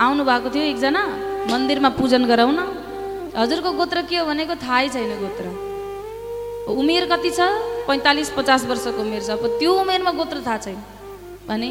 [0.00, 1.02] आउनु भएको थियो एकजना
[1.52, 2.58] मन्दिरमा पूजन गराउन।
[3.36, 5.44] हजुरको गोत्र के हो भनेको थाहै छैन गोत्र।
[6.72, 7.40] उमेर कति छ?
[7.84, 10.80] पैँतालिस पचास वर्षको उमेर छ। अब त्यो उमेरमा गोत्र थाहा छैन।
[11.48, 11.68] भने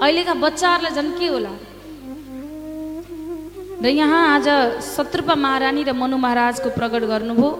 [0.00, 1.52] अहिलेका बच्चाहरूलाई झन् के होला?
[3.82, 4.46] र यहाँ आज
[4.78, 7.50] शत्रुपा महारानी र मनु महाराजको प्रकट गर्नुभयो।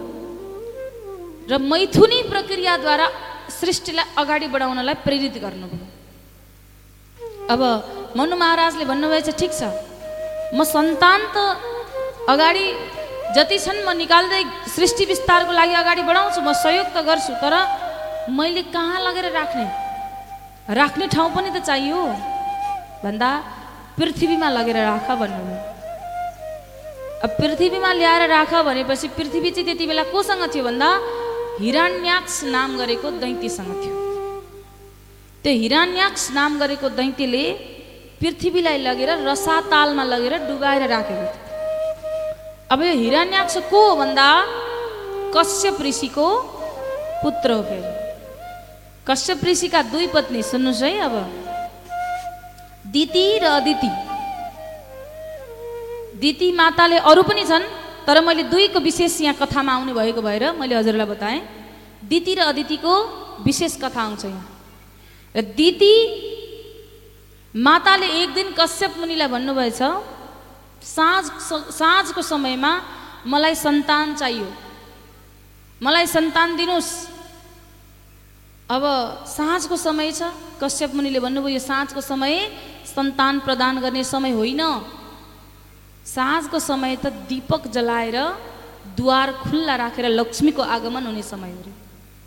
[1.50, 3.06] र मैथुनी प्रक्रियाद्वारा
[3.50, 5.86] सृष्टिलाई अगाडि बढाउनलाई प्रेरित गर्नुभयो।
[7.50, 7.60] अब
[8.14, 9.62] मनु महाराजले भन्नुभएछ ठिक छ।
[10.54, 11.36] म सन्तान त
[12.30, 12.66] अगाडि
[13.34, 14.42] जति छन् म निकाल्दै
[14.78, 17.54] सृष्टि विस्तारको लागि अगाडि बढाउँछु म सहयोग त गर्छु तर
[18.30, 19.66] मैले कहाँ लगेर राख्ने?
[20.70, 21.98] राख्ने ठाउँ पनि त चाहियो।
[23.02, 23.30] भन्दा
[23.98, 25.51] पृथ्वीमा लगेर राख भन्नुभयो।
[27.24, 30.88] अब पृथ्वीमा ल्याएर राख भनेपछि पृथ्वी चाहिँ त्यति बेला कोसँग थियो भन्दा
[31.60, 33.96] हिरण्याक्ष नाम गरेको दैत्यसँग थियो।
[35.42, 37.44] त्यो हिरण्याक्ष नाम गरेको दैत्यले
[38.20, 41.50] पृथ्वीलाई लगेर रसातालमा लगेर डुबाएर राखेको थियो।
[42.72, 44.28] अब यो हिरण्याक्ष को हो भन्दा
[45.36, 46.26] कश्यप ऋषिको
[47.22, 47.90] पुत्र हो फेरि।
[49.06, 51.14] कश्यप ऋषिका दुई पत्नी सुन्नुहोस् है अब।
[52.92, 53.90] दिति र अदिति।
[56.22, 57.64] दिति माताले अरू पनि छन्
[58.06, 61.40] तर मैले दुईको विशेष यहाँ कथामा आउने भएको भएर मैले हजुरलाई बताएँ।
[62.02, 62.94] दिति र अदितिको
[63.42, 64.46] विशेष कथा आउँछ यहाँ।
[65.34, 65.94] र दिति
[67.54, 69.82] माताले एक दिन कश्यप मुनिलाई भन्नुभएछ
[70.82, 71.24] साँझ
[71.74, 72.72] साँझको समयमा
[73.26, 74.48] मलाई सन्तान चाहियो।
[75.80, 76.90] मलाई सन्तान दिनुहोस्।
[78.70, 78.82] अब
[79.26, 80.30] साँझको समय छ।
[80.62, 82.34] कश्यप मुनिले भन्नुभयो यो साँझको समय
[82.86, 84.62] सन्तान प्रदान गर्ने समय होइन।
[86.06, 88.16] साँझको समय त दीपक जलाएर
[88.96, 91.72] द्वार खुल्ला राखेर लक्ष्मीको आगमन हुने समय हो अरे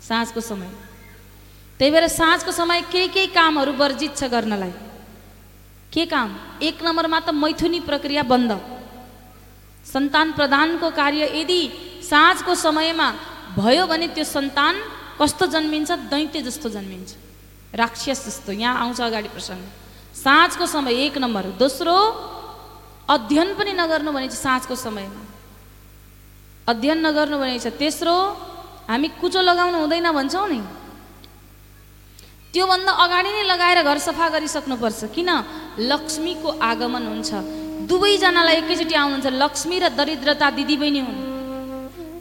[0.02, 0.70] साँझको समय।
[1.78, 4.72] त्यही भएर साँझको समय केही केही कामहरू वर्जित छ गर्नलाई?
[5.92, 6.30] के काम?
[6.62, 8.52] एक नम्बरमा त मैथुनी प्रक्रिया बन्द।
[9.84, 11.60] सन्तान प्रदानको कार्य यदि
[12.02, 13.08] साँझको समयमा
[13.56, 14.74] भयो भने त्यो सन्तान
[15.20, 15.90] कस्तो जन्मिन्छ?
[16.10, 17.10] दैत्य जस्तो जन्मिन्छ।
[17.74, 19.62] राक्षस जस्तो। यहाँ आउँछ अगाडि प्रसङ्ग।
[20.16, 21.96] साँझको समय एक नम्बर। दोस्रो
[23.08, 25.22] अध्ययन पनि नगर्नु भने चाहिँ साँझको समयमा।
[26.66, 28.14] अध्ययन नगर्नु भने चाहिँ तेस्रो
[28.90, 30.60] हामी कुचो लगाउनु हुँदैन भन्छौँ नि।
[32.50, 35.30] त्योभन्दा अगाडि नै लगाएर घर सफा गरिसक्नुपर्छ। किन?
[35.86, 37.30] लक्ष्मीको आगमन हुन्छ।
[37.86, 41.18] दुवैजनालाई एकैचोटि आउनुहुन्छ। लक्ष्मी र दरिद्रता दिदीबहिनी हुन्।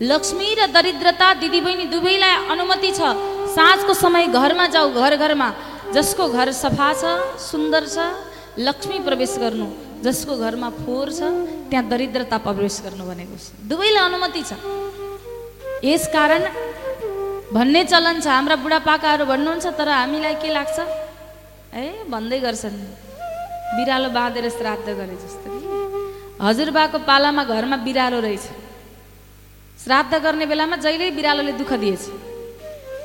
[0.06, 3.02] लक्ष्मी र दरिद्रता दिदीबहिनी दुवैलाई अनुमति छ।
[3.56, 5.50] साँझको समय घरमा जाऊ। घर घरमा
[5.96, 7.04] जसको घर सफा छ
[7.40, 7.98] सुन्दर छ
[8.60, 11.22] लक्ष्मी प्रवेश गर्नु। जसको घरमा फोहोर छ
[11.70, 14.52] त्यहाँ दरिद्रता प्रवेश गर्नु भनेको छ। दुवैलाई अनुमति छ।
[15.84, 16.44] यसकारण
[17.56, 20.78] भन्ने चलन छ। हाम्रा बुढापाकाहरू भन्नुहुन्छ तर हामीलाई के लाग्छ?
[21.74, 22.78] ए भन्दै गर्छन्।
[23.76, 25.68] बिरालो बाँधेर श्राद्ध गरे जस्तो कि।
[26.38, 28.46] हजुरबाको पालामा घरमा बिरालो रहेछ।
[29.84, 32.04] श्राद्ध गर्ने बेलामा जहिल्यै बिरालोले दुःख दिएछ।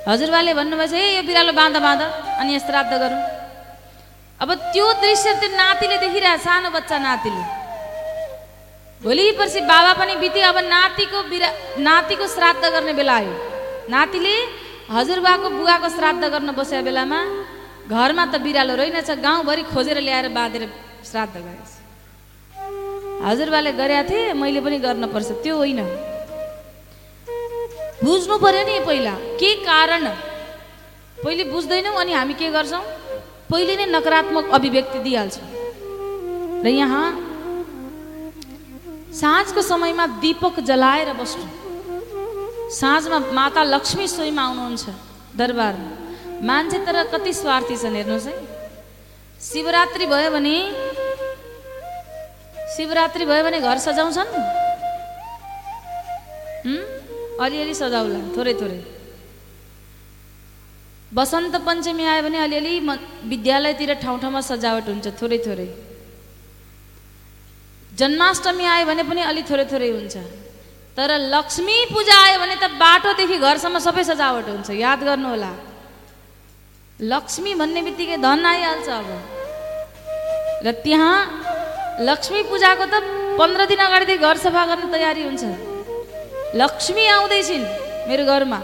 [0.08, 2.00] हजुरबाले भन्नुभएछ ए यो बिरालो बाँध बाँध।
[2.40, 3.39] अनि यहाँ श्राद्ध गरौँ।
[4.42, 7.42] अब त्यो दृश्य त्यो नातिले देखिरहेछ सानो बच्चा नातिले।
[9.00, 13.34] भोलि पर्सि बाबा पनि बित्यो अब नातिको बिरा नातिको श्राद्ध गर्ने बेला आयो।
[13.92, 14.34] नातिले
[14.96, 17.20] हजुरबाको बुवाको श्राद्ध गर्न बसेको बेलामा
[17.92, 20.64] घरमा त बिरालो रहेनछ गाउँभरि खोजेर ल्याएर बाँधेर
[21.10, 21.70] श्राद्ध गरेछ।
[23.28, 25.80] हजुरबाले गरेका थिए मैले पनि गर्नुपर्छ त्यो होइन।
[28.04, 30.04] बुझ्नु पर्यो नि पहिला के कारण?
[31.24, 32.84] पहिले बुझ्दैनौँ अनि हामी के गर्छौँ?
[33.50, 35.48] पहिले नै नकारात्मक अभिव्यक्ति दिइहाल्छौँ।
[36.64, 37.06] र यहाँ
[39.12, 41.46] साँझको समयमा दीपक जलाएर बस्नु
[42.70, 44.84] साँझमा माता लक्ष्मी स्वयं आउनुहुन्छ
[45.36, 45.90] दरबारमा।
[46.46, 48.34] मान्छे तर कति स्वार्थी छन् हेर्नुहोस् है।
[49.42, 50.56] शिवरात्रि भयो भने
[52.76, 54.30] शिवरात्रि भयो भने घर सजाउँछन्?
[57.40, 58.80] अलिअलि सजाउला थोरै थोरै
[61.18, 62.74] वसन्त पञ्चमी आयो भने अलिअलि
[63.30, 65.68] विद्यालयतिर ठाउँ ठाउँमा सजावट हुन्छ थोरै थोरै।
[67.98, 70.16] जन्माष्टमी आयो भने पनि अलि थोरै थोरै हुन्छ।
[70.96, 75.52] तर लक्ष्मी पूजा आयो भने त बाटोदेखि घरसम्म सबै सजावट हुन्छ याद गर्नुहोला।
[77.12, 79.08] लक्ष्मी भन्ने बित्तिकै धन आइहाल्छ अब।
[80.64, 81.16] र त्यहाँ
[82.06, 82.94] लक्ष्मी पूजाको त
[83.38, 85.42] पन्ध्र दिन अगाडिदेखि घर सफा गर्ने तयारी हुन्छ।
[86.54, 87.64] लक्ष्मी आउँदैछिन्
[88.08, 88.60] मेरो घरमा।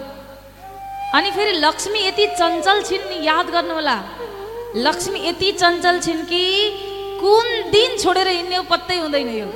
[1.16, 3.96] अनि फेरि लक्ष्मी यति चञ्चल छिन् नि याद गर्नुहोला।
[4.86, 6.42] लक्ष्मी यति चञ्चल छिन् कि
[7.20, 9.46] कुन दिन छोडेर हिँड्ने पत्तै हुँदैन यो।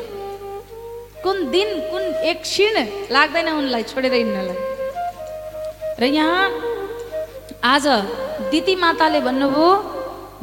[1.25, 2.77] कुन दिन कुन एक क्षण
[3.13, 4.59] लाग्दैन उनलाई छोडेर हिँड्नलाई।
[6.01, 6.45] र यहाँ
[7.65, 7.87] आज
[8.51, 9.69] दिदी माताले भन्नुभयो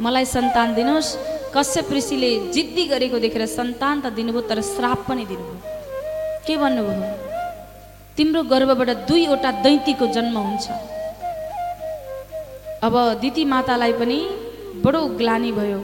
[0.00, 1.08] मलाई सन्तान दिनुहोस्।
[1.56, 5.58] कश्यप ऋषिले जिद्दी गरेको देखेर सन्तान त दिनुभयो तर श्राप पनि दिनुभयो।
[6.46, 7.10] के भन्नुभयो?
[8.16, 10.66] तिम्रो गर्भबाट दुईवटा दैतीको जन्म हुन्छ।
[12.78, 14.18] अब दिदी मातालाई पनि
[14.84, 15.80] बडो ग्लानी भयो।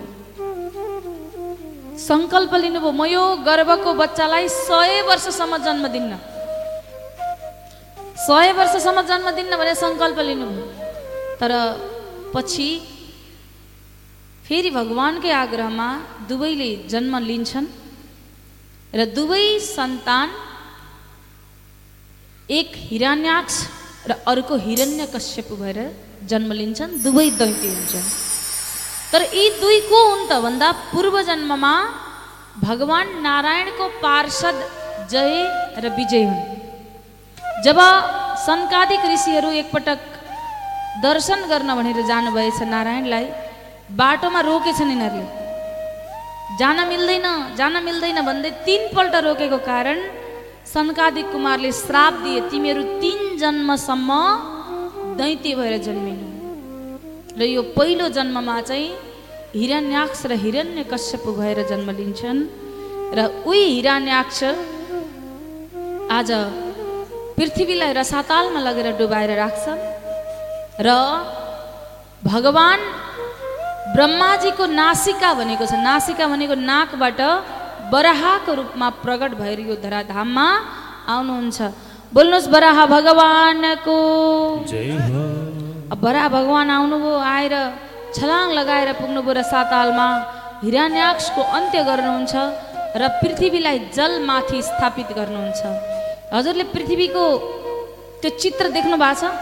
[1.99, 6.13] सङ्कल्प लिनुभयो म यो गर्भको बच्चालाई सय वर्षसम्म जन्म दिन्न।
[8.27, 10.65] सय वर्षसम्म जन्म दिन्न भने सङ्कल्प लिनुभयो।
[11.41, 11.53] तर
[12.35, 12.69] पछि
[14.47, 15.89] फेरि भगवान्कै आग्रहमा
[16.31, 17.69] दुवैले जन्म लिन्छन्
[18.95, 20.29] र दुवै सन्तान
[22.59, 23.57] एक हिरण्याक्ष
[24.09, 25.79] र अर्को हिरण्य कश्यप भएर
[26.31, 28.09] जन्म लिन्छन् दुवै दैती हुन्छन्।
[29.12, 31.75] तर यी दुई को हुन् त भन्दा पूर्व जन्ममा
[32.66, 34.57] भगवान् नारायणको पार्षद
[35.12, 35.35] जय
[35.83, 36.43] र विजय हुन्।
[37.64, 37.79] जब
[38.47, 40.01] सनकादिक ऋषिहरू एकपटक
[41.05, 43.27] दर्शन गर्न भनेर जानुभएछ नारायणलाई
[44.01, 45.27] बाटोमा रोकेछन् यिनीहरूले।
[46.61, 47.27] जान मिल्दैन
[47.59, 49.99] जान मिल्दैन भन्दै तिनपल्ट रोकेको कारण
[50.75, 54.11] सनकादिक कुमारले श्राप दिए तिमीहरू तिन जन्मसम्म
[55.19, 56.27] दैत्य भएर जन्मिनु।
[57.39, 58.91] र यो पहिलो जन्ममा चाहिँ
[59.55, 62.41] हिरण्याक्ष र हिरण्य कश्यप भएर जन्म लिन्छन्।
[63.17, 64.41] र उही हिरण्याक्ष
[66.11, 66.31] आज
[67.37, 69.81] पृथ्वीलाई रसातालमा लगेर डुबाएर राख्छन्
[70.87, 70.89] र
[72.25, 72.83] भगवान्
[73.95, 77.21] ब्रह्माजीको नासिका भनेको छ। नासिका भनेको नाकबाट
[77.93, 80.47] बराहको रूपमा प्रकट भएर यो धराधाममा
[81.15, 81.59] आउनुहुन्छ।
[82.15, 83.97] बोल्नुहोस् बराह भगवानको
[85.91, 87.55] अब बराह भगवान् आउनुभयो आएर
[88.15, 90.07] छलाङ लगाएर पुग्नुभयो र सातालमा
[90.62, 92.35] हिरण्याक्षको अन्त्य गर्नुहुन्छ
[92.95, 95.62] र पृथ्वीलाई जलमाथि स्थापित गर्नुहुन्छ
[96.31, 97.25] हजुरले पृथ्वीको
[98.23, 99.35] त्यो चित्र देख्नु भएको छ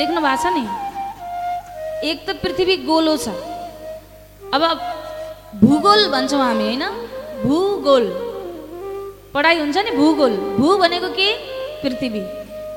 [0.00, 0.64] देख्नु भएको छ नि
[2.08, 3.36] एक त पृथ्वी गोलो छ
[4.50, 4.62] अब
[5.60, 6.84] भूगोल भन्छौँ हामी होइन
[7.42, 8.06] भूगोल
[9.34, 11.34] पढाइ हुन्छ नि भूगोल। भू भनेको के?
[11.82, 12.20] पृथ्वी।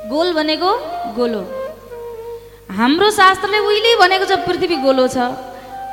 [0.09, 0.71] गोल भनेको
[1.15, 1.67] गोलो।
[2.73, 5.17] हाम्रो शास्त्रले उहिले भनेको छ पृथ्वी गोलो छ।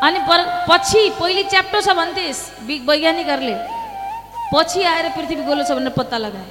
[0.02, 3.54] अनि पर पछि पहिले च्याप्टो छ भन्थेस् वि- वैज्ञानिकहरूले।
[4.54, 6.50] पछि आएर पृथ्वी गोलो छ भनेर पत्ता लगाए।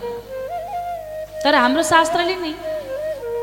[1.44, 2.56] तर हाम्रो शास्त्रले नि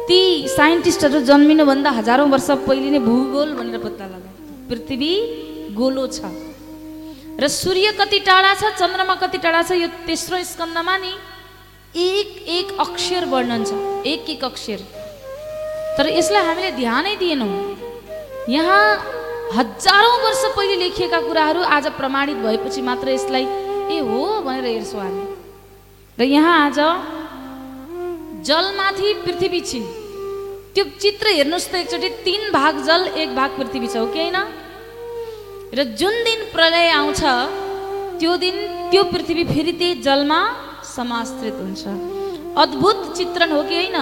[0.08, 5.14] ती साइन्टिस्टहरू जन्मिनुभन्दा हजारौँ वर्ष पहिले नै भूगोल भनेर पत्ता लगाए। पृथ्वी
[5.74, 6.20] गोलो छ।
[7.40, 11.12] र सूर्य कति टाढा छ चन्द्रमा कति टाढा छ यो तेस्रो स्कन्दमा नि
[11.96, 13.72] एक एक अक्षर वर्णन छ
[14.06, 14.80] एक एक अक्षर।
[15.96, 17.48] तर यसलाई हामीले ध्यानै दिएनौँ।
[18.48, 18.84] यहाँ
[19.56, 23.44] हजारौँ वर्ष पहिले लेखिएका कुराहरू आज प्रमाणित भएपछि मात्र यसलाई
[23.88, 25.24] ए हो भनेर हेर्छौँ हामी।
[26.18, 26.78] र यहाँ आज
[28.46, 29.86] जलमाथि पृथ्वी छिन्।
[30.74, 34.38] त्यो चित्र हेर्नुहोस् त एकचोटि तिन भाग जल एक भाग पृथ्वी छ हो कि होइन?
[35.70, 37.20] र जुन दिन प्रलय आउँछ
[38.18, 38.56] त्यो दिन
[38.90, 40.38] त्यो पृथ्वी फेरि त्यही जलमा
[40.86, 41.82] समाश्रित हुन्छ।
[42.58, 43.96] अद्भुत चित्रण हो कि होइन?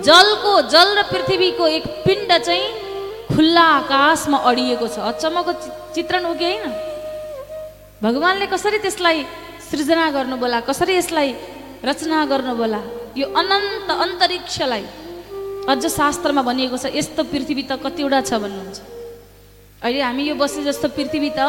[0.00, 2.64] जलको जल र पृथ्वीको एक पिण्ड चाहिँ
[3.36, 5.52] खुल्ला आकाशमा अडिएको छ। अचम्मको
[5.94, 6.64] चित्रण हो कि होइन?
[8.00, 9.24] भगवान्ले कसरी त्यसलाई
[9.70, 11.30] सृजना गर्नु बोला कसरी यसलाई
[11.84, 12.80] रचना गर्नु बोला
[13.20, 14.84] यो अनन्त अन्तरिक्षलाई
[15.68, 18.89] अझ शास्त्रमा भनिएको छ यस्तो पृथ्वी त कतिवटा छ भन्नुहुन्छ।
[19.82, 21.40] अहिले हामी यो बसे जस्तो पृथ्वी त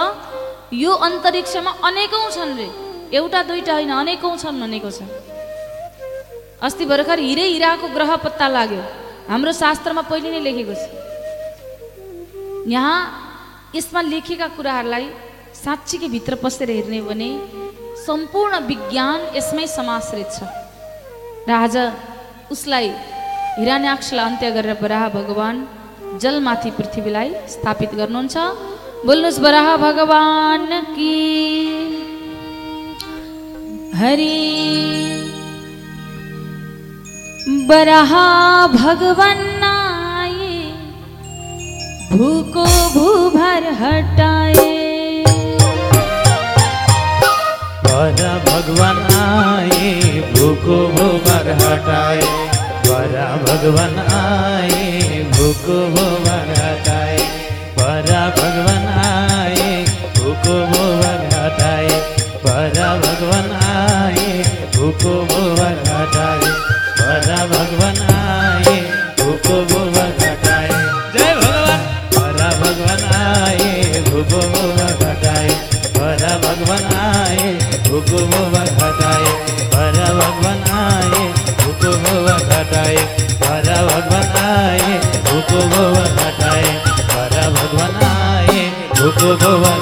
[0.74, 2.68] यो अन्तरिक्षमा अनेकौँ छन् रे।
[3.12, 5.04] एउटा दुईटा होइन अनेकौँ छन् भनेको छ।
[6.64, 8.84] अस्ति भर्खर हिरै हिराको ग्रह पत्ता लाग्यो।
[9.28, 10.84] हाम्रो शास्त्रमा पहिले नै लेखेको छ।
[12.72, 12.96] यहाँ
[13.76, 15.06] यसमा लेखेका कुराहरूलाई
[15.52, 17.30] साँच्चीकै भित्र पसेर हेर्ने हो भने
[18.08, 20.48] सम्पूर्ण विज्ञान यसमै समाश्रित छ।
[21.48, 21.76] र आज
[22.48, 22.88] उसलाई
[23.60, 25.56] हिरान्याक्षलाई अन्त्य गरेर बराह भगवान
[26.18, 28.38] जलमाथि पृथ्वीलाई स्थापित गर्नुहुन्छ।
[29.06, 31.14] बोल्नुहोस् बराह भगवान कि।
[33.96, 34.38] हरि।
[37.68, 38.28] बराहा
[38.68, 40.72] भगवान आए
[42.12, 44.70] भूको भूभर हटाए
[47.86, 49.94] बड़ा भगवान आए
[50.32, 52.22] भूको भूवर हटाए
[52.88, 57.22] बड़ा भगवान आए भूको भूवर हटाए
[57.78, 59.70] बड़ा भगवान आए
[60.18, 61.88] भूको भूवर हटाए
[62.44, 64.28] बड़ा भगवान आए
[64.76, 66.52] भूको भूवर हटाए
[67.00, 68.76] बड़ा भगवान आए
[69.22, 70.70] भूको भूवर हटाए
[71.18, 71.82] जय भगवान।
[72.18, 75.50] बड़ा भगवान आए भूको भूवर हटाए
[89.22, 89.81] ভগবান